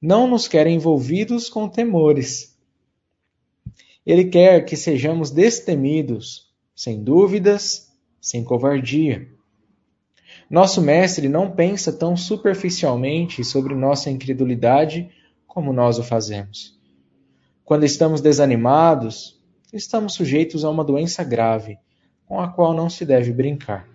não 0.00 0.26
nos 0.26 0.46
quer 0.48 0.66
envolvidos 0.66 1.48
com 1.48 1.68
temores. 1.68 2.49
Ele 4.06 4.24
quer 4.24 4.64
que 4.64 4.76
sejamos 4.76 5.30
destemidos, 5.30 6.50
sem 6.74 7.02
dúvidas, 7.02 7.92
sem 8.20 8.42
covardia. 8.42 9.28
Nosso 10.48 10.80
Mestre 10.80 11.28
não 11.28 11.50
pensa 11.50 11.92
tão 11.92 12.16
superficialmente 12.16 13.44
sobre 13.44 13.74
nossa 13.74 14.10
incredulidade 14.10 15.10
como 15.46 15.72
nós 15.72 15.98
o 15.98 16.02
fazemos. 16.02 16.78
Quando 17.64 17.84
estamos 17.84 18.20
desanimados, 18.20 19.40
estamos 19.72 20.14
sujeitos 20.14 20.64
a 20.64 20.70
uma 20.70 20.84
doença 20.84 21.22
grave, 21.22 21.78
com 22.26 22.40
a 22.40 22.48
qual 22.48 22.74
não 22.74 22.90
se 22.90 23.04
deve 23.04 23.32
brincar, 23.32 23.88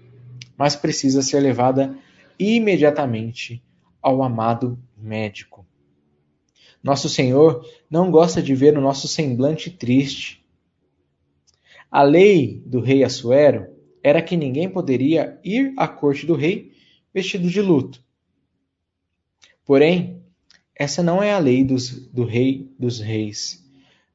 mas 0.57 0.75
precisa 0.75 1.21
ser 1.21 1.39
levada 1.39 1.97
imediatamente 2.39 3.61
ao 4.01 4.23
amado 4.23 4.77
médico. 4.97 5.65
Nosso 6.85 7.09
Senhor 7.09 7.67
não 7.89 8.11
gosta 8.11 8.43
de 8.43 8.53
ver 8.53 8.77
o 8.77 8.81
nosso 8.81 9.07
semblante 9.07 9.71
triste. 9.71 10.45
A 11.89 12.03
lei 12.03 12.61
do 12.63 12.79
rei 12.79 13.03
Assuero 13.03 13.65
era 14.03 14.21
que 14.21 14.37
ninguém 14.37 14.69
poderia 14.69 15.39
ir 15.43 15.73
à 15.77 15.87
corte 15.87 16.27
do 16.27 16.35
rei 16.35 16.73
vestido 17.11 17.49
de 17.49 17.59
luto. 17.59 18.03
Porém, 19.65 20.21
essa 20.75 21.01
não 21.01 21.23
é 21.23 21.33
a 21.33 21.39
lei 21.39 21.63
dos, 21.63 22.07
do 22.09 22.23
rei 22.23 22.71
dos 22.77 22.99
reis, 22.99 23.67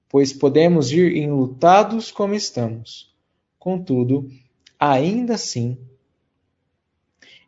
pois 0.08 0.32
podemos 0.32 0.92
ir 0.92 1.16
enlutados 1.16 2.12
como 2.12 2.34
estamos. 2.34 3.12
Contudo, 3.58 4.30
ainda 4.78 5.34
assim, 5.34 5.76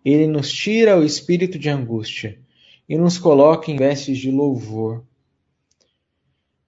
ele 0.04 0.26
nos 0.26 0.50
tira 0.50 0.98
o 0.98 1.04
espírito 1.04 1.60
de 1.60 1.68
angústia 1.68 2.40
e 2.88 2.98
nos 2.98 3.18
coloca 3.18 3.70
em 3.70 3.76
vestes 3.76 4.18
de 4.18 4.28
louvor, 4.28 5.06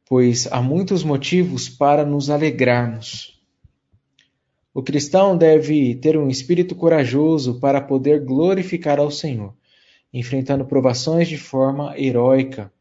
pois 0.07 0.47
há 0.53 0.61
muitos 0.61 1.03
motivos 1.03 1.69
para 1.69 2.05
nos 2.05 2.29
alegrarmos. 2.29 3.41
O 4.73 4.83
cristão 4.83 5.37
deve 5.37 5.95
ter 5.95 6.19
um 6.19 6.29
espírito 6.29 6.75
corajoso 6.75 7.61
para 7.61 7.81
poder 7.81 8.25
glorificar 8.25 8.99
ao 8.99 9.11
Senhor, 9.11 9.55
enfrentando 10.13 10.65
provações 10.65 11.29
de 11.29 11.39
forma 11.39 11.99
heróica. 11.99 12.73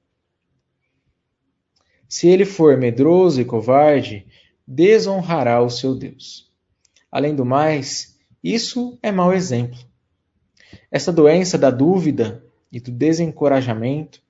Se 2.09 2.27
ele 2.27 2.45
for 2.45 2.77
medroso 2.77 3.39
e 3.39 3.45
covarde, 3.45 4.25
desonrará 4.67 5.61
o 5.61 5.69
seu 5.69 5.95
Deus. 5.95 6.51
Além 7.11 7.35
do 7.35 7.45
mais, 7.45 8.19
isso 8.43 8.97
é 9.01 9.11
mau 9.11 9.31
exemplo. 9.31 9.79
Essa 10.91 11.11
doença 11.11 11.57
da 11.57 11.69
dúvida 11.69 12.43
e 12.71 12.79
do 12.79 12.91
desencorajamento 12.91 14.21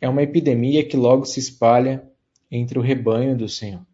é 0.00 0.08
uma 0.08 0.22
epidemia 0.22 0.84
que 0.84 0.96
logo 0.96 1.24
se 1.24 1.38
espalha 1.38 2.08
entre 2.50 2.78
o 2.78 2.82
rebanho 2.82 3.36
do 3.36 3.48
Senhor. 3.48 3.86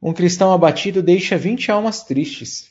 Um 0.00 0.12
cristão 0.12 0.52
abatido 0.52 1.02
deixa 1.02 1.38
vinte 1.38 1.70
almas 1.70 2.02
tristes. 2.02 2.70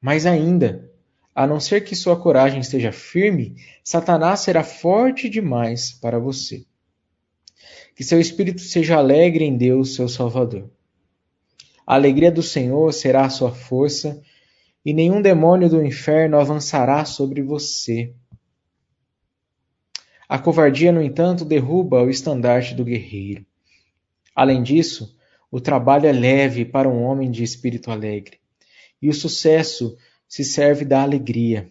Mais 0.00 0.24
ainda, 0.24 0.90
a 1.34 1.46
não 1.46 1.60
ser 1.60 1.82
que 1.82 1.94
sua 1.94 2.18
coragem 2.18 2.60
esteja 2.60 2.90
firme, 2.90 3.56
Satanás 3.84 4.40
será 4.40 4.64
forte 4.64 5.28
demais 5.28 5.92
para 5.92 6.18
você. 6.18 6.64
Que 7.94 8.02
seu 8.02 8.18
espírito 8.18 8.62
seja 8.62 8.96
alegre 8.96 9.44
em 9.44 9.56
Deus, 9.56 9.94
seu 9.94 10.08
Salvador. 10.08 10.70
A 11.86 11.94
alegria 11.94 12.32
do 12.32 12.42
Senhor 12.42 12.92
será 12.92 13.26
a 13.26 13.30
sua 13.30 13.52
força 13.52 14.22
e 14.84 14.94
nenhum 14.94 15.20
demônio 15.20 15.68
do 15.68 15.84
inferno 15.84 16.38
avançará 16.38 17.04
sobre 17.04 17.42
você. 17.42 18.14
A 20.28 20.38
covardia, 20.38 20.90
no 20.90 21.00
entanto, 21.00 21.44
derruba 21.44 22.02
o 22.02 22.10
estandarte 22.10 22.74
do 22.74 22.84
guerreiro. 22.84 23.46
Além 24.34 24.62
disso, 24.62 25.16
o 25.50 25.60
trabalho 25.60 26.06
é 26.06 26.12
leve 26.12 26.64
para 26.64 26.88
um 26.88 27.02
homem 27.02 27.30
de 27.30 27.44
espírito 27.44 27.90
alegre, 27.90 28.38
e 29.00 29.08
o 29.08 29.14
sucesso 29.14 29.96
se 30.28 30.44
serve 30.44 30.84
da 30.84 31.02
alegria. 31.02 31.70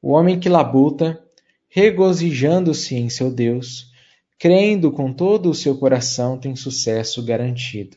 O 0.00 0.12
homem 0.12 0.40
que 0.40 0.48
labuta, 0.48 1.22
regozijando-se 1.68 2.94
em 2.94 3.10
seu 3.10 3.30
Deus, 3.30 3.92
crendo 4.38 4.90
com 4.90 5.12
todo 5.12 5.50
o 5.50 5.54
seu 5.54 5.76
coração, 5.78 6.38
tem 6.38 6.56
sucesso 6.56 7.22
garantido. 7.22 7.96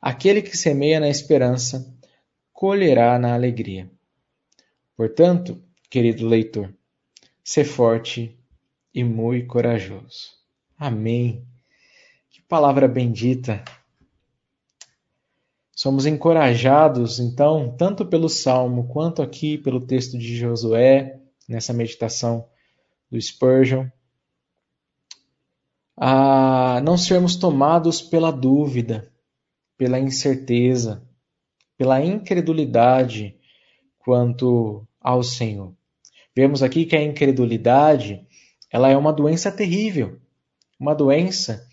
Aquele 0.00 0.40
que 0.40 0.56
semeia 0.56 1.00
na 1.00 1.08
esperança, 1.08 1.92
colherá 2.52 3.18
na 3.18 3.34
alegria. 3.34 3.90
Portanto, 4.96 5.62
querido 5.90 6.26
leitor, 6.26 6.72
ser 7.42 7.64
forte 7.64 8.38
e 8.94 9.04
muito 9.04 9.46
corajoso. 9.46 10.34
Amém. 10.78 11.46
Que 12.30 12.42
palavra 12.42 12.88
bendita. 12.88 13.62
Somos 15.74 16.06
encorajados, 16.06 17.20
então, 17.20 17.74
tanto 17.76 18.06
pelo 18.06 18.28
Salmo 18.28 18.88
quanto 18.88 19.20
aqui 19.20 19.58
pelo 19.58 19.80
texto 19.80 20.16
de 20.18 20.36
Josué, 20.36 21.20
nessa 21.48 21.72
meditação 21.72 22.48
do 23.10 23.20
Spurgeon, 23.20 23.86
a 25.96 26.80
não 26.82 26.98
sermos 26.98 27.36
tomados 27.36 28.02
pela 28.02 28.30
dúvida, 28.30 29.10
pela 29.78 29.98
incerteza, 29.98 31.02
pela 31.76 32.02
incredulidade 32.02 33.38
quanto 33.98 34.86
ao 35.06 35.22
Senhor. 35.22 35.72
Vemos 36.34 36.64
aqui 36.64 36.84
que 36.84 36.96
a 36.96 37.02
incredulidade, 37.02 38.26
ela 38.68 38.90
é 38.90 38.96
uma 38.96 39.12
doença 39.12 39.52
terrível, 39.52 40.18
uma 40.80 40.96
doença 40.96 41.64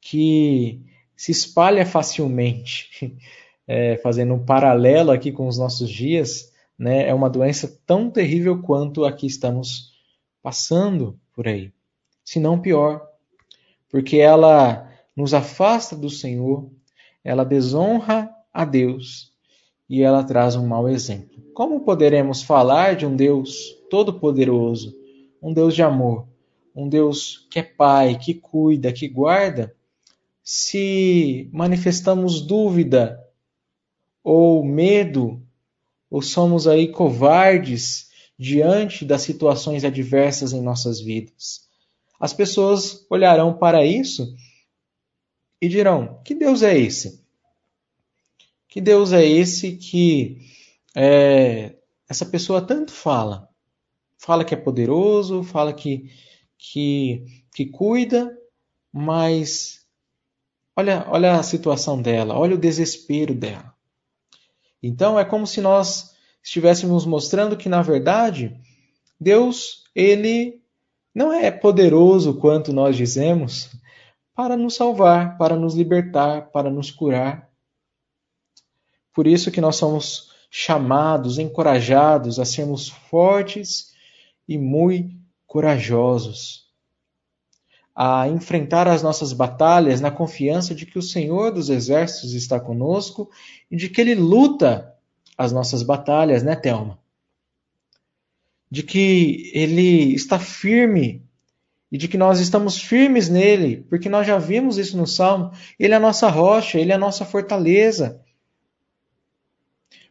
que 0.00 0.80
se 1.14 1.30
espalha 1.30 1.84
facilmente. 1.84 2.88
É, 3.72 3.98
fazendo 3.98 4.34
um 4.34 4.44
paralelo 4.44 5.12
aqui 5.12 5.30
com 5.30 5.46
os 5.46 5.56
nossos 5.56 5.88
dias, 5.88 6.52
né, 6.76 7.08
é 7.08 7.14
uma 7.14 7.30
doença 7.30 7.80
tão 7.86 8.10
terrível 8.10 8.60
quanto 8.60 9.04
a 9.04 9.12
que 9.12 9.28
estamos 9.28 9.92
passando 10.42 11.16
por 11.32 11.46
aí, 11.46 11.72
se 12.24 12.40
não 12.40 12.60
pior, 12.60 13.08
porque 13.88 14.16
ela 14.16 14.90
nos 15.16 15.32
afasta 15.32 15.94
do 15.94 16.10
Senhor, 16.10 16.68
ela 17.22 17.44
desonra 17.44 18.28
a 18.52 18.64
Deus 18.64 19.29
e 19.90 20.02
ela 20.02 20.22
traz 20.22 20.54
um 20.54 20.68
mau 20.68 20.88
exemplo. 20.88 21.42
Como 21.52 21.80
poderemos 21.80 22.42
falar 22.42 22.94
de 22.94 23.04
um 23.04 23.16
Deus 23.16 23.76
todo-poderoso, 23.90 24.96
um 25.42 25.52
Deus 25.52 25.74
de 25.74 25.82
amor, 25.82 26.28
um 26.72 26.88
Deus 26.88 27.48
que 27.50 27.58
é 27.58 27.62
Pai, 27.64 28.16
que 28.16 28.34
cuida, 28.34 28.92
que 28.92 29.08
guarda, 29.08 29.74
se 30.44 31.50
manifestamos 31.52 32.40
dúvida 32.40 33.20
ou 34.22 34.64
medo, 34.64 35.42
ou 36.08 36.22
somos 36.22 36.68
aí 36.68 36.86
covardes 36.86 38.10
diante 38.38 39.04
das 39.04 39.22
situações 39.22 39.84
adversas 39.84 40.52
em 40.52 40.62
nossas 40.62 41.00
vidas? 41.00 41.68
As 42.20 42.32
pessoas 42.32 43.04
olharão 43.10 43.54
para 43.58 43.84
isso 43.84 44.32
e 45.60 45.68
dirão: 45.68 46.20
Que 46.24 46.34
Deus 46.34 46.62
é 46.62 46.78
esse? 46.78 47.19
Que 48.70 48.80
Deus 48.80 49.12
é 49.12 49.26
esse 49.26 49.72
que 49.72 50.38
é, 50.96 51.74
essa 52.08 52.24
pessoa 52.24 52.62
tanto 52.62 52.92
fala? 52.92 53.48
Fala 54.16 54.44
que 54.44 54.54
é 54.54 54.56
poderoso, 54.56 55.42
fala 55.42 55.72
que, 55.72 56.08
que, 56.56 57.24
que 57.52 57.66
cuida, 57.66 58.32
mas 58.92 59.84
olha, 60.76 61.04
olha 61.08 61.32
a 61.34 61.42
situação 61.42 62.00
dela, 62.00 62.38
olha 62.38 62.54
o 62.54 62.60
desespero 62.60 63.34
dela. 63.34 63.74
Então 64.80 65.18
é 65.18 65.24
como 65.24 65.48
se 65.48 65.60
nós 65.60 66.14
estivéssemos 66.40 67.04
mostrando 67.04 67.56
que, 67.56 67.68
na 67.68 67.82
verdade, 67.82 68.56
Deus, 69.18 69.82
ele 69.96 70.62
não 71.12 71.32
é 71.32 71.50
poderoso 71.50 72.34
quanto 72.34 72.72
nós 72.72 72.96
dizemos, 72.96 73.68
para 74.32 74.56
nos 74.56 74.76
salvar, 74.76 75.36
para 75.36 75.56
nos 75.56 75.74
libertar, 75.74 76.50
para 76.52 76.70
nos 76.70 76.90
curar. 76.92 77.49
Por 79.20 79.26
isso 79.26 79.50
que 79.50 79.60
nós 79.60 79.76
somos 79.76 80.30
chamados, 80.50 81.38
encorajados 81.38 82.38
a 82.38 82.44
sermos 82.46 82.88
fortes 82.88 83.92
e 84.48 84.56
muito 84.56 85.14
corajosos, 85.46 86.70
a 87.94 88.26
enfrentar 88.28 88.88
as 88.88 89.02
nossas 89.02 89.34
batalhas 89.34 90.00
na 90.00 90.10
confiança 90.10 90.74
de 90.74 90.86
que 90.86 90.98
o 90.98 91.02
Senhor 91.02 91.52
dos 91.52 91.68
Exércitos 91.68 92.32
está 92.32 92.58
conosco 92.58 93.30
e 93.70 93.76
de 93.76 93.90
que 93.90 94.00
Ele 94.00 94.14
luta 94.14 94.90
as 95.36 95.52
nossas 95.52 95.82
batalhas, 95.82 96.42
né, 96.42 96.56
Thelma? 96.56 96.98
De 98.70 98.82
que 98.82 99.50
Ele 99.52 100.14
está 100.14 100.38
firme 100.38 101.22
e 101.92 101.98
de 101.98 102.08
que 102.08 102.16
nós 102.16 102.40
estamos 102.40 102.80
firmes 102.80 103.28
nele, 103.28 103.84
porque 103.90 104.08
nós 104.08 104.26
já 104.26 104.38
vimos 104.38 104.78
isso 104.78 104.96
no 104.96 105.06
Salmo. 105.06 105.52
Ele 105.78 105.92
é 105.92 105.98
a 105.98 106.00
nossa 106.00 106.26
rocha, 106.30 106.78
ele 106.78 106.90
é 106.90 106.94
a 106.94 106.98
nossa 106.98 107.26
fortaleza. 107.26 108.18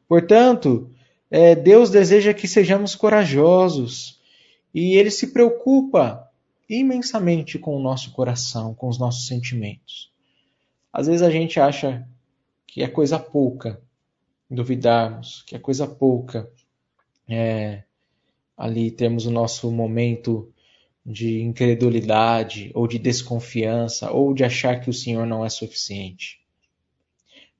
Portanto, 0.09 0.89
é, 1.29 1.53
Deus 1.53 1.91
deseja 1.91 2.33
que 2.33 2.47
sejamos 2.47 2.95
corajosos 2.95 4.19
e 4.73 4.95
ele 4.95 5.11
se 5.11 5.27
preocupa 5.27 6.27
imensamente 6.67 7.59
com 7.59 7.77
o 7.77 7.81
nosso 7.81 8.11
coração, 8.11 8.73
com 8.73 8.87
os 8.87 8.97
nossos 8.97 9.27
sentimentos. 9.27 10.11
Às 10.91 11.05
vezes 11.05 11.21
a 11.21 11.29
gente 11.29 11.59
acha 11.59 12.07
que 12.65 12.81
é 12.81 12.87
coisa 12.87 13.19
pouca 13.19 13.79
duvidarmos, 14.49 15.43
que 15.45 15.55
é 15.55 15.59
coisa 15.59 15.85
pouca 15.85 16.51
é, 17.27 17.83
ali 18.57 18.89
temos 18.89 19.27
o 19.27 19.31
nosso 19.31 19.71
momento 19.71 20.51
de 21.05 21.41
incredulidade 21.41 22.71
ou 22.73 22.87
de 22.87 22.97
desconfiança 22.97 24.11
ou 24.11 24.33
de 24.33 24.43
achar 24.43 24.81
que 24.81 24.89
o 24.89 24.93
Senhor 24.93 25.27
não 25.27 25.45
é 25.45 25.49
suficiente. 25.49 26.41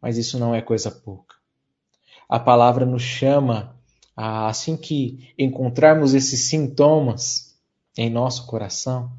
Mas 0.01 0.17
isso 0.17 0.39
não 0.39 0.55
é 0.55 0.61
coisa 0.63 0.89
pouca. 0.89 1.38
A 2.29 2.39
palavra 2.39 2.85
nos 2.85 3.01
chama 3.01 3.75
a, 4.15 4.47
assim 4.47 4.77
que 4.77 5.33
encontrarmos 5.35 6.13
esses 6.13 6.41
sintomas 6.41 7.57
em 7.97 8.07
nosso 8.07 8.45
coração, 8.45 9.11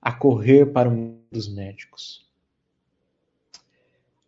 a 0.00 0.10
correr 0.10 0.72
para 0.72 0.88
o 0.88 1.18
dos 1.30 1.52
médicos. 1.52 2.24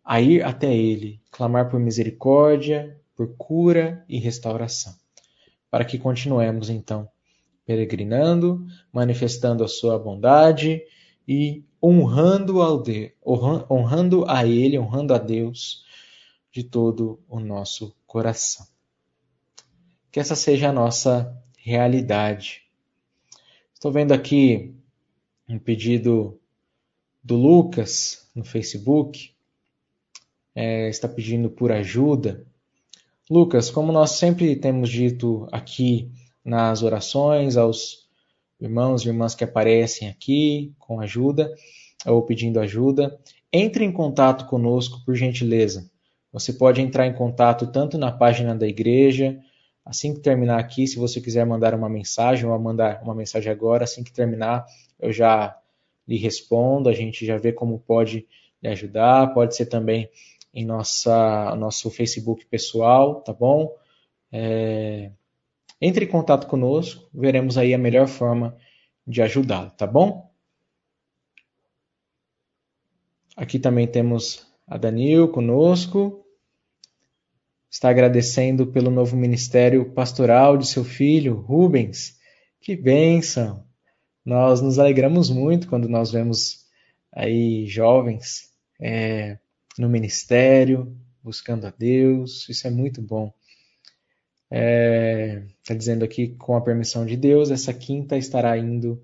A 0.05 0.21
ir 0.21 0.43
até 0.43 0.71
Ele, 0.71 1.19
clamar 1.31 1.69
por 1.69 1.79
misericórdia, 1.79 2.95
por 3.15 3.35
cura 3.35 4.05
e 4.07 4.19
restauração. 4.19 4.93
Para 5.71 5.83
que 5.83 5.97
continuemos, 5.97 6.69
então, 6.69 7.09
peregrinando, 7.65 8.63
manifestando 8.93 9.63
a 9.63 9.67
sua 9.67 9.97
bondade 9.97 10.83
e 11.27 11.63
honrando, 11.81 12.61
ao 12.61 12.81
de, 12.81 13.11
honrando 13.25 14.23
a 14.27 14.45
Ele, 14.45 14.77
honrando 14.77 15.15
a 15.15 15.17
Deus 15.17 15.83
de 16.51 16.63
todo 16.63 17.19
o 17.27 17.39
nosso 17.39 17.95
coração. 18.05 18.65
Que 20.11 20.19
essa 20.19 20.35
seja 20.35 20.69
a 20.69 20.73
nossa 20.73 21.35
realidade. 21.57 22.63
Estou 23.73 23.91
vendo 23.91 24.11
aqui 24.11 24.75
um 25.47 25.59
pedido 25.59 26.39
do 27.23 27.35
Lucas 27.35 28.29
no 28.33 28.43
Facebook. 28.43 29.31
É, 30.55 30.89
está 30.89 31.07
pedindo 31.07 31.49
por 31.49 31.71
ajuda. 31.71 32.45
Lucas, 33.29 33.69
como 33.69 33.91
nós 33.91 34.11
sempre 34.11 34.55
temos 34.55 34.89
dito 34.89 35.47
aqui 35.51 36.11
nas 36.43 36.81
orações 36.81 37.55
aos 37.55 38.09
irmãos 38.59 39.05
e 39.05 39.09
irmãs 39.09 39.35
que 39.35 39.43
aparecem 39.43 40.09
aqui 40.09 40.73
com 40.79 40.99
ajuda 40.99 41.53
ou 42.05 42.23
pedindo 42.23 42.59
ajuda. 42.59 43.19
Entre 43.51 43.85
em 43.85 43.91
contato 43.91 44.45
conosco, 44.45 45.03
por 45.05 45.15
gentileza. 45.15 45.89
Você 46.31 46.53
pode 46.53 46.81
entrar 46.81 47.07
em 47.07 47.13
contato 47.13 47.67
tanto 47.67 47.97
na 47.97 48.11
página 48.11 48.55
da 48.55 48.67
igreja, 48.67 49.39
assim 49.83 50.13
que 50.13 50.19
terminar 50.19 50.59
aqui, 50.59 50.85
se 50.85 50.97
você 50.97 51.19
quiser 51.19 51.45
mandar 51.45 51.73
uma 51.73 51.89
mensagem 51.89 52.45
ou 52.45 52.59
mandar 52.59 53.01
uma 53.01 53.15
mensagem 53.15 53.51
agora, 53.51 53.83
assim 53.83 54.03
que 54.03 54.11
terminar, 54.11 54.65
eu 54.99 55.11
já 55.11 55.57
lhe 56.07 56.17
respondo, 56.17 56.89
a 56.89 56.93
gente 56.93 57.25
já 57.25 57.37
vê 57.37 57.51
como 57.51 57.79
pode 57.79 58.27
lhe 58.61 58.69
ajudar. 58.69 59.33
Pode 59.33 59.55
ser 59.55 59.67
também 59.67 60.09
em 60.53 60.65
nossa, 60.65 61.55
nosso 61.55 61.89
Facebook 61.91 62.45
pessoal, 62.47 63.21
tá 63.21 63.31
bom? 63.31 63.75
É, 64.31 65.11
entre 65.79 66.05
em 66.05 66.07
contato 66.07 66.47
conosco, 66.47 67.07
veremos 67.13 67.57
aí 67.57 67.73
a 67.73 67.77
melhor 67.77 68.07
forma 68.07 68.57
de 69.05 69.21
ajudá-lo, 69.21 69.71
tá 69.71 69.87
bom? 69.87 70.29
Aqui 73.37 73.57
também 73.57 73.87
temos 73.87 74.48
a 74.69 74.77
Danil 74.77 75.29
conosco. 75.29 76.23
Está 77.71 77.89
agradecendo 77.89 78.67
pelo 78.67 78.91
novo 78.91 79.17
ministério 79.17 79.91
pastoral 79.93 80.57
de 80.57 80.67
seu 80.67 80.83
filho, 80.83 81.35
Rubens. 81.35 82.17
Que 82.61 82.75
bênção! 82.75 83.65
Nós 84.23 84.61
nos 84.61 84.77
alegramos 84.77 85.29
muito 85.29 85.67
quando 85.67 85.89
nós 85.89 86.11
vemos 86.11 86.67
aí 87.11 87.65
jovens 87.65 88.51
é, 88.79 89.39
no 89.77 89.89
ministério, 89.89 90.95
buscando 91.23 91.65
a 91.65 91.73
Deus. 91.75 92.47
Isso 92.47 92.67
é 92.67 92.69
muito 92.69 93.01
bom. 93.01 93.33
Está 94.51 94.55
é, 94.55 95.43
tá 95.65 95.73
dizendo 95.73 96.05
aqui, 96.05 96.35
com 96.35 96.55
a 96.55 96.61
permissão 96.61 97.05
de 97.05 97.15
Deus, 97.15 97.49
essa 97.49 97.73
quinta 97.73 98.17
estará 98.17 98.57
indo 98.57 99.03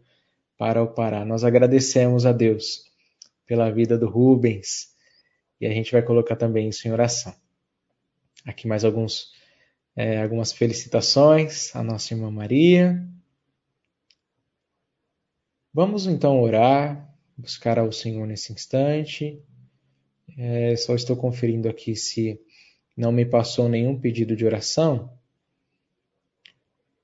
para 0.58 0.82
o 0.82 0.88
Pará. 0.88 1.26
Nós 1.26 1.44
agradecemos 1.44 2.26
a 2.26 2.32
Deus 2.32 2.84
pela 3.48 3.72
vida 3.72 3.98
do 3.98 4.08
Rubens 4.08 4.95
e 5.60 5.66
a 5.66 5.74
gente 5.74 5.92
vai 5.92 6.02
colocar 6.02 6.36
também 6.36 6.70
isso 6.70 6.88
em 6.88 6.92
oração. 6.92 7.34
Aqui 8.46 8.68
mais 8.68 8.84
alguns, 8.86 9.32
é, 9.96 10.22
algumas 10.22 10.52
felicitações 10.52 11.76
à 11.76 11.84
nossa 11.84 12.14
irmã 12.14 12.30
Maria. 12.30 13.04
Vamos 15.74 16.08
então 16.08 16.42
orar, 16.42 17.14
buscar 17.38 17.80
ao 17.80 17.92
Senhor 17.92 18.26
nesse 18.26 18.54
instante. 18.54 19.42
É, 20.38 20.76
só 20.76 20.96
estou 20.96 21.16
conferindo 21.16 21.70
aqui 21.70 21.96
se 21.96 22.40
não 22.96 23.12
me 23.12 23.26
passou 23.26 23.68
nenhum 23.68 24.00
pedido 24.00 24.36
de 24.36 24.46
oração 24.46 25.16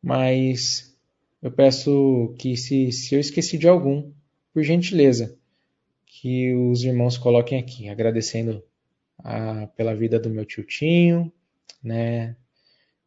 mas 0.01 0.97
eu 1.41 1.51
peço 1.51 2.33
que 2.39 2.57
se, 2.57 2.91
se 2.91 3.13
eu 3.13 3.19
esqueci 3.19 3.57
de 3.57 3.67
algum, 3.67 4.11
por 4.53 4.63
gentileza, 4.63 5.37
que 6.21 6.53
os 6.53 6.83
irmãos 6.83 7.17
coloquem 7.17 7.57
aqui, 7.57 7.89
agradecendo 7.89 8.63
a, 9.17 9.65
pela 9.75 9.95
vida 9.95 10.19
do 10.19 10.29
meu 10.29 10.45
tio 10.45 10.63
Tinho, 10.63 11.33
né, 11.83 12.35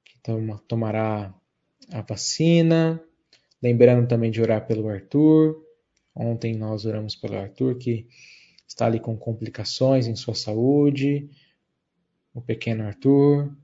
que 0.04 0.18
toma, 0.20 0.58
tomará 0.66 1.32
a 1.92 2.02
vacina, 2.02 3.00
lembrando 3.62 4.08
também 4.08 4.32
de 4.32 4.42
orar 4.42 4.66
pelo 4.66 4.88
Arthur. 4.88 5.64
Ontem 6.12 6.56
nós 6.56 6.86
oramos 6.86 7.14
pelo 7.14 7.36
Arthur, 7.38 7.78
que 7.78 8.08
está 8.66 8.86
ali 8.86 8.98
com 8.98 9.16
complicações 9.16 10.08
em 10.08 10.16
sua 10.16 10.34
saúde, 10.34 11.30
o 12.34 12.40
pequeno 12.40 12.82
Arthur. 12.82 13.56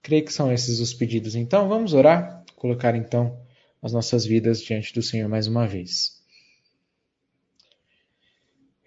Creio 0.00 0.24
que 0.24 0.32
são 0.32 0.50
esses 0.50 0.80
os 0.80 0.94
pedidos. 0.94 1.34
Então, 1.34 1.68
vamos 1.68 1.92
orar, 1.92 2.42
colocar 2.56 2.96
então 2.96 3.43
as 3.84 3.92
nossas 3.92 4.24
vidas 4.24 4.62
diante 4.62 4.94
do 4.94 5.02
Senhor 5.02 5.28
mais 5.28 5.46
uma 5.46 5.66
vez. 5.66 6.18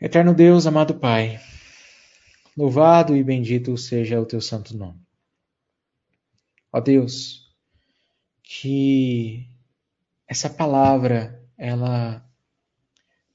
Eterno 0.01 0.33
Deus, 0.33 0.65
amado 0.65 0.95
Pai, 0.95 1.39
louvado 2.57 3.15
e 3.15 3.23
bendito 3.23 3.77
seja 3.77 4.19
o 4.19 4.25
teu 4.25 4.41
santo 4.41 4.75
nome. 4.75 4.99
Ó 6.73 6.81
Deus, 6.81 7.47
que 8.41 9.47
essa 10.27 10.49
palavra 10.49 11.47
ela 11.55 12.27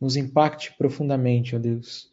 nos 0.01 0.17
impacte 0.17 0.75
profundamente, 0.77 1.55
ó 1.55 1.61
Deus, 1.61 2.13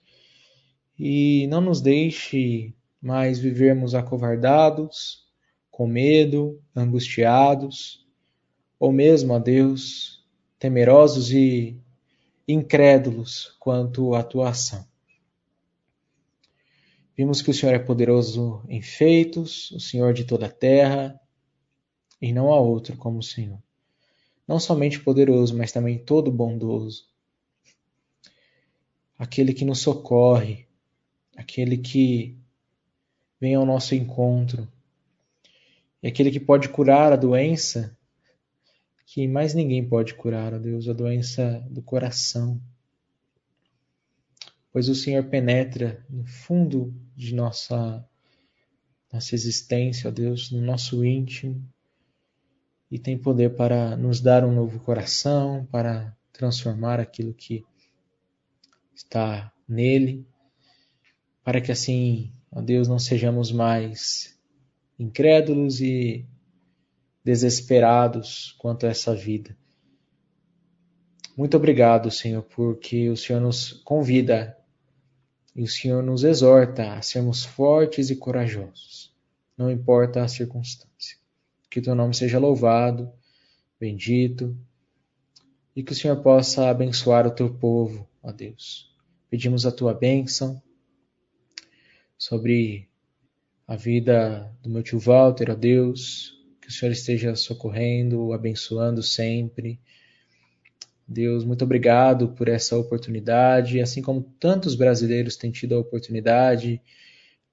e 0.97 1.47
não 1.47 1.59
nos 1.59 1.81
deixe 1.81 2.75
mais 3.01 3.39
vivermos 3.39 3.95
acovardados, 3.95 5.27
com 5.71 5.87
medo, 5.87 6.61
angustiados, 6.75 8.07
ou 8.79 8.91
mesmo, 8.91 9.33
ó 9.33 9.39
Deus, 9.39 10.25
temerosos 10.57 11.31
e 11.31 11.77
incrédulos 12.47 13.55
quanto 13.59 14.15
à 14.15 14.23
tua 14.23 14.49
ação. 14.49 14.87
Vimos 17.15 17.41
que 17.41 17.51
o 17.51 17.53
Senhor 17.53 17.75
é 17.75 17.79
poderoso 17.79 18.63
em 18.69 18.81
feitos, 18.81 19.71
o 19.71 19.79
Senhor 19.79 20.13
de 20.13 20.23
toda 20.23 20.45
a 20.45 20.51
terra, 20.51 21.19
e 22.21 22.31
não 22.31 22.53
há 22.53 22.59
outro 22.59 22.95
como 22.95 23.19
o 23.19 23.23
Senhor. 23.23 23.61
Não 24.47 24.59
somente 24.59 24.99
poderoso, 25.01 25.55
mas 25.55 25.71
também 25.71 25.99
todo 25.99 26.31
bondoso. 26.31 27.09
Aquele 29.17 29.53
que 29.53 29.65
nos 29.65 29.79
socorre, 29.79 30.65
aquele 31.35 31.77
que 31.77 32.37
vem 33.39 33.53
ao 33.53 33.65
nosso 33.65 33.93
encontro, 33.93 34.65
e 36.01 36.07
aquele 36.07 36.31
que 36.31 36.39
pode 36.39 36.69
curar 36.69 37.11
a 37.11 37.17
doença 37.17 37.98
que 39.11 39.27
mais 39.27 39.55
ninguém 39.55 39.83
pode 39.83 40.13
curar, 40.13 40.53
ó 40.53 40.59
Deus, 40.59 40.87
a 40.87 40.93
doença 40.93 41.65
do 41.67 41.81
coração. 41.81 42.61
pois 44.71 44.87
o 44.87 44.93
Senhor 44.93 45.23
penetra 45.23 46.05
no 46.07 46.27
fundo 46.27 46.93
de 47.15 47.33
nossa 47.33 48.07
nossa 49.11 49.33
existência, 49.33 50.07
ó 50.07 50.11
Deus, 50.11 50.51
no 50.51 50.61
nosso 50.61 51.03
íntimo 51.03 51.67
e 52.91 52.99
tem 52.99 53.17
poder 53.17 53.55
para 53.55 53.97
nos 53.97 54.21
dar 54.21 54.45
um 54.45 54.53
novo 54.53 54.79
coração, 54.79 55.65
para 55.71 56.15
transformar 56.31 56.99
aquilo 56.99 57.33
que 57.33 57.65
está 58.93 59.51
nele, 59.67 60.23
para 61.43 61.59
que 61.59 61.71
assim, 61.71 62.31
ó 62.51 62.61
Deus, 62.61 62.87
não 62.87 62.99
sejamos 62.99 63.51
mais 63.51 64.39
incrédulos 64.99 65.81
e 65.81 66.27
desesperados 67.29 68.55
quanto 68.57 68.87
a 68.87 68.89
essa 68.89 69.13
vida. 69.13 69.55
Muito 71.37 71.55
obrigado, 71.55 72.09
Senhor, 72.09 72.41
porque 72.41 73.07
o 73.07 73.15
Senhor 73.15 73.39
nos 73.39 73.71
convida 73.83 74.57
e 75.55 75.61
o 75.61 75.67
Senhor 75.67 76.01
nos 76.01 76.23
exorta 76.23 76.93
a 76.93 77.01
sermos 77.03 77.45
fortes 77.45 78.09
e 78.09 78.15
corajosos, 78.15 79.13
não 79.55 79.69
importa 79.69 80.23
a 80.23 80.27
circunstância. 80.27 81.17
Que 81.69 81.79
teu 81.79 81.93
nome 81.93 82.15
seja 82.15 82.39
louvado, 82.39 83.11
bendito, 83.79 84.57
e 85.75 85.83
que 85.83 85.91
o 85.91 85.95
Senhor 85.95 86.17
possa 86.23 86.67
abençoar 86.67 87.27
o 87.27 87.31
teu 87.31 87.53
povo, 87.53 88.09
ó 88.23 88.31
Deus. 88.31 88.91
Pedimos 89.29 89.67
a 89.67 89.71
tua 89.71 89.93
bênção 89.93 90.59
sobre 92.17 92.89
a 93.67 93.75
vida 93.75 94.51
do 94.63 94.69
meu 94.71 94.81
tio 94.81 94.97
Walter, 94.97 95.51
ó 95.51 95.55
Deus, 95.55 96.38
o 96.69 96.71
Senhor 96.71 96.91
esteja 96.91 97.35
socorrendo, 97.35 98.31
abençoando 98.31 99.03
sempre 99.03 99.79
Deus, 101.09 101.43
muito 101.43 101.63
obrigado 101.63 102.29
por 102.29 102.47
essa 102.47 102.77
oportunidade, 102.77 103.81
assim 103.81 103.99
como 103.99 104.21
tantos 104.39 104.75
brasileiros 104.75 105.35
têm 105.35 105.49
tido 105.49 105.73
a 105.73 105.79
oportunidade 105.79 106.79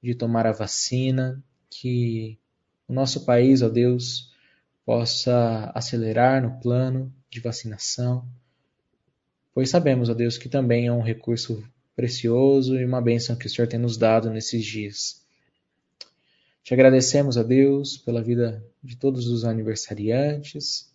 de 0.03 0.15
tomar 0.15 0.47
a 0.47 0.53
vacina, 0.53 1.43
que 1.71 2.39
o 2.87 2.93
nosso 2.93 3.25
país, 3.25 3.63
ó 3.63 3.71
Deus, 3.71 4.31
possa 4.85 5.73
acelerar 5.75 6.43
no 6.43 6.61
plano 6.61 7.11
de 7.31 7.41
vacinação, 7.41 8.29
pois 9.55 9.71
sabemos, 9.71 10.11
ó 10.11 10.15
Deus, 10.15 10.37
que 10.37 10.51
também 10.51 10.89
é 10.89 10.93
um 10.93 11.01
recurso 11.01 11.67
precioso 11.97 12.79
e 12.79 12.85
uma 12.85 13.01
bênção 13.01 13.37
que 13.37 13.47
o 13.47 13.51
Senhor 13.51 13.67
tem 13.67 13.81
nos 13.81 13.97
dado 13.97 14.29
nesses 14.29 14.63
dias. 14.67 15.26
Te 16.67 16.75
agradecemos, 16.75 17.37
ó 17.37 17.45
Deus, 17.45 17.97
pela 17.97 18.21
vida 18.21 18.61
de 18.83 18.97
todos 18.97 19.29
os 19.29 19.45
aniversariantes, 19.45 20.93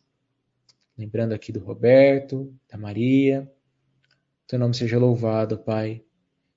Lembrando 0.98 1.32
aqui 1.34 1.50
do 1.50 1.62
Roberto, 1.62 2.54
da 2.70 2.78
Maria. 2.78 3.50
Teu 4.46 4.60
nome 4.60 4.76
seja 4.76 5.00
louvado, 5.00 5.58
Pai. 5.58 6.04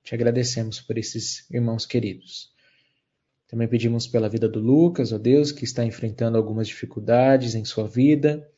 Te 0.03 0.17
agradecemos 0.17 0.81
por 0.81 0.99
esses 0.99 1.49
irmãos 1.49 1.87
queridos. 1.87 2.53
Também 3.47 3.69
pedimos 3.69 4.09
pela 4.09 4.29
vida 4.29 4.49
do 4.49 4.59
Lucas, 4.59 5.13
ó 5.13 5.19
Deus, 5.19 5.53
que 5.53 5.65
está 5.65 5.85
enfrentando 5.85 6.37
algumas 6.37 6.67
dificuldades 6.67 7.55
em 7.55 7.65
sua 7.65 7.87
vida. 7.87 8.51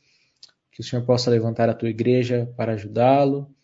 Que 0.73 0.81
o 0.81 0.85
Senhor 0.85 1.05
possa 1.05 1.31
levantar 1.31 1.69
a 1.69 1.75
tua 1.75 1.91
igreja 1.91 2.51
para 2.57 2.73
ajudá-lo. 2.73 3.55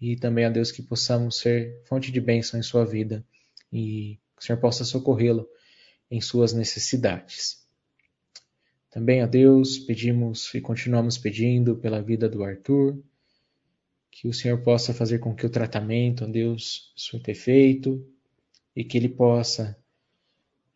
E 0.00 0.16
também, 0.16 0.46
ó 0.46 0.50
Deus, 0.50 0.72
que 0.72 0.82
possamos 0.82 1.38
ser 1.38 1.80
fonte 1.84 2.10
de 2.10 2.20
bênção 2.20 2.58
em 2.58 2.62
sua 2.64 2.84
vida. 2.84 3.24
E 3.72 4.18
que 4.36 4.42
o 4.42 4.44
Senhor 4.44 4.58
possa 4.58 4.84
socorrê-lo 4.84 5.48
em 6.12 6.20
suas 6.20 6.52
necessidades. 6.52 7.66
Também 8.90 9.22
a 9.22 9.26
Deus 9.26 9.78
pedimos 9.78 10.54
e 10.54 10.60
continuamos 10.60 11.16
pedindo 11.16 11.74
pela 11.74 12.02
vida 12.02 12.28
do 12.28 12.44
Arthur, 12.44 13.02
que 14.10 14.28
o 14.28 14.34
Senhor 14.34 14.58
possa 14.58 14.92
fazer 14.92 15.20
com 15.20 15.34
que 15.34 15.46
o 15.46 15.50
tratamento, 15.50 16.24
a 16.24 16.26
Deus, 16.26 16.92
surta 16.94 17.30
efeito 17.30 18.06
e 18.76 18.84
que 18.84 18.98
ele 18.98 19.08
possa 19.08 19.74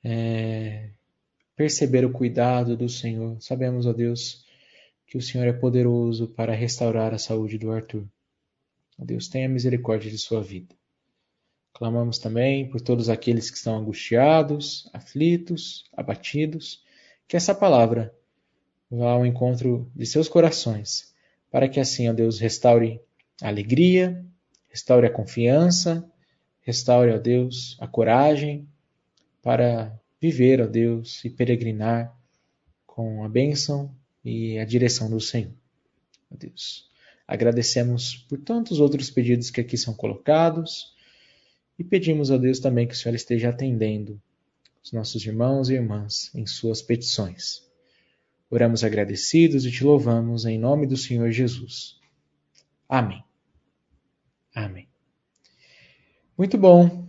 é, 0.03 0.89
perceber 1.55 2.07
o 2.07 2.13
cuidado 2.13 2.75
do 2.75 2.89
Senhor. 2.89 3.37
Sabemos, 3.39 3.85
ó 3.85 3.93
Deus, 3.93 4.43
que 5.07 5.19
o 5.19 5.23
Senhor 5.23 5.47
é 5.47 5.53
poderoso 5.53 6.29
para 6.29 6.55
restaurar 6.55 7.13
a 7.13 7.19
saúde 7.19 7.59
do 7.59 7.71
Arthur. 7.71 8.09
Ó 8.99 9.05
Deus, 9.05 9.29
tenha 9.29 9.51
misericórdia 9.51 10.11
de 10.11 10.17
sua 10.17 10.43
vida. 10.43 10.75
Clamamos 11.77 12.19
também 12.19 12.67
por 12.71 12.81
todos 12.81 13.11
aqueles 13.11 13.51
que 13.51 13.59
estão 13.59 13.77
angustiados, 13.77 14.89
aflitos, 14.95 15.85
abatidos 15.95 16.83
que 17.29 17.37
essa 17.37 17.55
palavra 17.55 18.15
vá 18.91 19.11
ao 19.11 19.27
encontro 19.27 19.93
de 19.95 20.07
seus 20.07 20.27
corações, 20.27 21.15
para 21.51 21.69
que 21.69 21.79
assim, 21.79 22.09
ó 22.09 22.15
Deus, 22.15 22.39
restaure 22.39 22.99
a 23.43 23.49
alegria, 23.49 24.25
restaure 24.71 25.07
a 25.07 25.13
confiança, 25.13 26.11
restaure, 26.63 27.13
ó 27.13 27.19
Deus, 27.19 27.77
a 27.79 27.87
coragem 27.87 28.67
para 29.43 30.01
viver, 30.19 30.63
ó 30.63 30.67
Deus, 30.67 31.23
e 31.27 31.29
peregrinar 31.29 32.11
com 32.87 33.23
a 33.23 33.29
bênção 33.29 33.95
e 34.25 34.59
a 34.59 34.65
direção 34.65 35.11
do 35.11 35.21
Senhor. 35.21 35.53
Ó 36.33 36.37
Deus, 36.39 36.89
agradecemos 37.29 38.17
por 38.31 38.39
tantos 38.39 38.81
outros 38.81 39.11
pedidos 39.11 39.51
que 39.51 39.61
aqui 39.61 39.77
são 39.77 39.93
colocados 39.93 40.96
e 41.79 41.85
pedimos 41.85 42.31
a 42.31 42.37
Deus 42.37 42.59
também 42.59 42.87
que 42.87 42.95
o 42.95 42.97
Senhor 42.97 43.15
esteja 43.15 43.51
atendendo 43.51 44.21
os 44.83 44.93
nossos 44.93 45.25
irmãos 45.27 45.69
e 45.69 45.75
irmãs 45.75 46.35
em 46.35 46.47
suas 46.47 46.81
petições. 46.81 47.63
Oramos 48.49 48.85
agradecidos 48.85 49.67
e 49.67 49.71
te 49.71 49.85
louvamos 49.85 50.45
em 50.45 50.59
nome 50.59 50.87
do 50.87 50.97
Senhor 50.97 51.31
Jesus. 51.31 51.99
Amém. 52.89 53.23
Amém. 54.55 54.89
Muito 56.39 56.57
bom. 56.57 57.09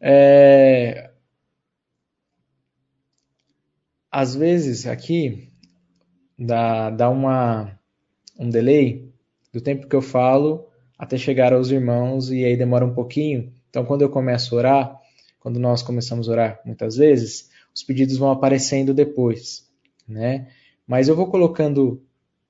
É... 0.00 1.10
Às 4.10 4.34
vezes 4.34 4.86
aqui 4.86 5.50
dá, 6.38 6.90
dá 6.90 7.08
uma, 7.08 7.78
um 8.38 8.50
delay 8.50 9.10
do 9.52 9.60
tempo 9.60 9.88
que 9.88 9.96
eu 9.96 10.02
falo 10.02 10.68
até 10.98 11.16
chegar 11.16 11.52
aos 11.52 11.70
irmãos 11.70 12.30
e 12.30 12.44
aí 12.44 12.56
demora 12.56 12.84
um 12.84 12.94
pouquinho. 12.94 13.52
Então, 13.70 13.84
quando 13.84 14.02
eu 14.02 14.08
começo 14.08 14.54
a 14.54 14.58
orar, 14.58 15.00
quando 15.40 15.58
nós 15.58 15.82
começamos 15.82 16.28
a 16.28 16.32
orar 16.32 16.60
muitas 16.64 16.96
vezes, 16.96 17.50
os 17.74 17.82
pedidos 17.82 18.16
vão 18.16 18.30
aparecendo 18.30 18.94
depois, 18.94 19.68
né? 20.08 20.48
Mas 20.86 21.08
eu 21.08 21.16
vou 21.16 21.28
colocando 21.28 22.02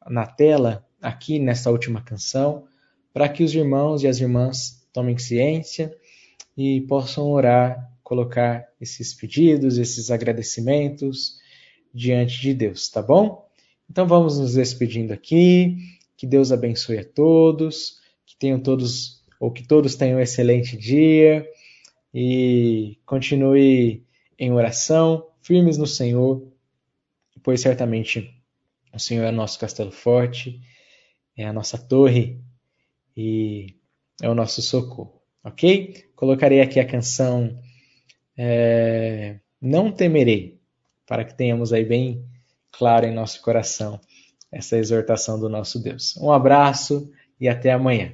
na 0.08 0.26
tela 0.26 0.86
aqui 1.00 1.38
nessa 1.38 1.70
última 1.70 2.02
canção 2.02 2.64
para 3.12 3.28
que 3.28 3.42
os 3.42 3.54
irmãos 3.54 4.02
e 4.02 4.08
as 4.08 4.20
irmãs 4.20 4.86
tomem 4.92 5.18
ciência 5.18 5.94
e 6.56 6.82
possam 6.82 7.30
orar, 7.30 7.90
colocar 8.02 8.66
esses 8.80 9.12
pedidos, 9.12 9.78
esses 9.78 10.10
agradecimentos 10.10 11.38
diante 11.92 12.40
de 12.40 12.54
Deus, 12.54 12.88
tá 12.88 13.02
bom? 13.02 13.46
Então 13.90 14.06
vamos 14.06 14.38
nos 14.38 14.54
despedindo 14.54 15.12
aqui. 15.12 15.76
Que 16.16 16.26
Deus 16.26 16.50
abençoe 16.50 16.98
a 16.98 17.04
todos, 17.04 18.00
que 18.24 18.36
tenham 18.38 18.58
todos 18.58 19.15
ou 19.40 19.50
que 19.50 19.66
todos 19.66 19.94
tenham 19.94 20.18
um 20.18 20.22
excelente 20.22 20.76
dia 20.76 21.46
e 22.12 22.98
continue 23.04 24.04
em 24.38 24.52
oração, 24.52 25.26
firmes 25.40 25.78
no 25.78 25.86
Senhor, 25.86 26.46
pois 27.42 27.60
certamente 27.60 28.34
o 28.92 28.98
Senhor 28.98 29.24
é 29.24 29.30
nosso 29.30 29.58
castelo 29.58 29.92
forte, 29.92 30.60
é 31.36 31.44
a 31.44 31.52
nossa 31.52 31.78
torre 31.78 32.40
e 33.16 33.76
é 34.22 34.28
o 34.28 34.34
nosso 34.34 34.62
socorro, 34.62 35.20
ok? 35.44 36.06
Colocarei 36.14 36.60
aqui 36.60 36.80
a 36.80 36.86
canção 36.86 37.58
é, 38.36 39.38
Não 39.60 39.92
Temerei, 39.92 40.58
para 41.06 41.24
que 41.24 41.36
tenhamos 41.36 41.72
aí 41.72 41.84
bem 41.84 42.24
claro 42.72 43.06
em 43.06 43.14
nosso 43.14 43.40
coração 43.42 44.00
essa 44.50 44.76
exortação 44.76 45.38
do 45.38 45.48
nosso 45.48 45.82
Deus. 45.82 46.16
Um 46.16 46.32
abraço 46.32 47.10
e 47.38 47.48
até 47.48 47.72
amanhã. 47.72 48.12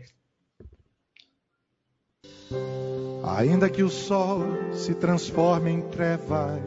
Ainda 3.24 3.70
que 3.70 3.82
o 3.82 3.88
sol 3.88 4.42
se 4.72 4.94
transforme 4.94 5.70
em 5.70 5.80
trevas, 5.82 6.60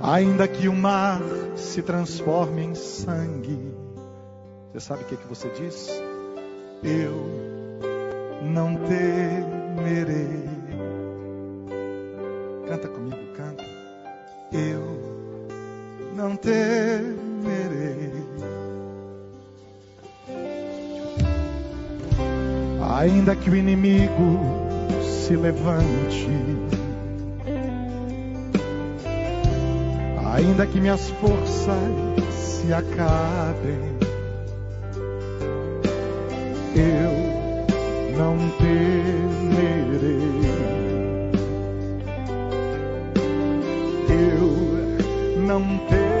ainda 0.00 0.48
que 0.48 0.66
o 0.66 0.72
mar 0.72 1.20
se 1.56 1.82
transforme 1.82 2.62
em 2.62 2.74
sangue, 2.74 3.74
você 4.72 4.80
sabe 4.80 5.02
o 5.02 5.06
que, 5.06 5.14
é 5.14 5.18
que 5.18 5.28
você 5.28 5.50
diz? 5.50 5.88
Eu 6.82 7.12
não 8.42 8.76
temerei. 8.76 10.48
Canta 12.66 12.88
comigo, 12.88 13.32
canta. 13.36 13.62
Eu 14.50 14.82
não 16.16 16.34
temerei. 16.34 18.21
Ainda 23.02 23.34
que 23.34 23.50
o 23.50 23.56
inimigo 23.56 24.38
se 25.02 25.34
levante, 25.34 26.28
ainda 30.32 30.64
que 30.66 30.80
minhas 30.80 31.10
forças 31.10 31.76
se 32.30 32.72
acabem, 32.72 33.80
eu 36.76 38.16
não 38.16 38.36
temerei. 38.58 40.22
Eu 44.08 45.42
não 45.44 45.62
temerei, 45.88 46.11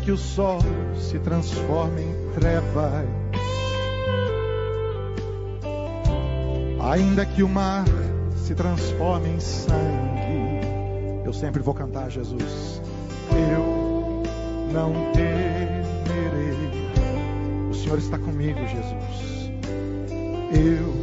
que 0.00 0.10
o 0.10 0.16
sol 0.16 0.60
se 0.96 1.18
transforme 1.18 2.02
em 2.02 2.30
trevas, 2.34 3.06
ainda 6.80 7.26
que 7.26 7.42
o 7.42 7.48
mar 7.48 7.84
se 8.36 8.54
transforme 8.54 9.28
em 9.28 9.40
sangue, 9.40 10.60
eu 11.24 11.32
sempre 11.32 11.62
vou 11.62 11.74
cantar 11.74 12.10
Jesus. 12.10 12.80
Eu 13.30 14.22
não 14.72 14.92
temerei. 15.12 16.90
O 17.70 17.74
Senhor 17.74 17.98
está 17.98 18.18
comigo, 18.18 18.58
Jesus. 18.60 19.52
Eu 20.52 20.94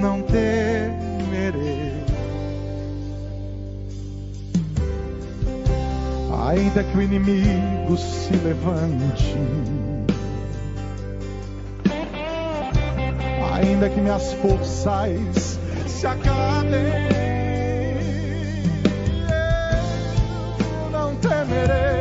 não 0.00 0.22
temerei. 0.22 0.81
ainda 6.52 6.84
que 6.84 6.98
o 6.98 7.02
inimigo 7.02 7.96
se 7.96 8.34
levante, 8.36 9.34
ainda 13.54 13.88
que 13.88 14.00
minhas 14.00 14.34
forças 14.34 15.58
se 15.86 16.06
acabem, 16.06 17.08
eu 20.84 20.90
não 20.90 21.14
temerei. 21.16 21.91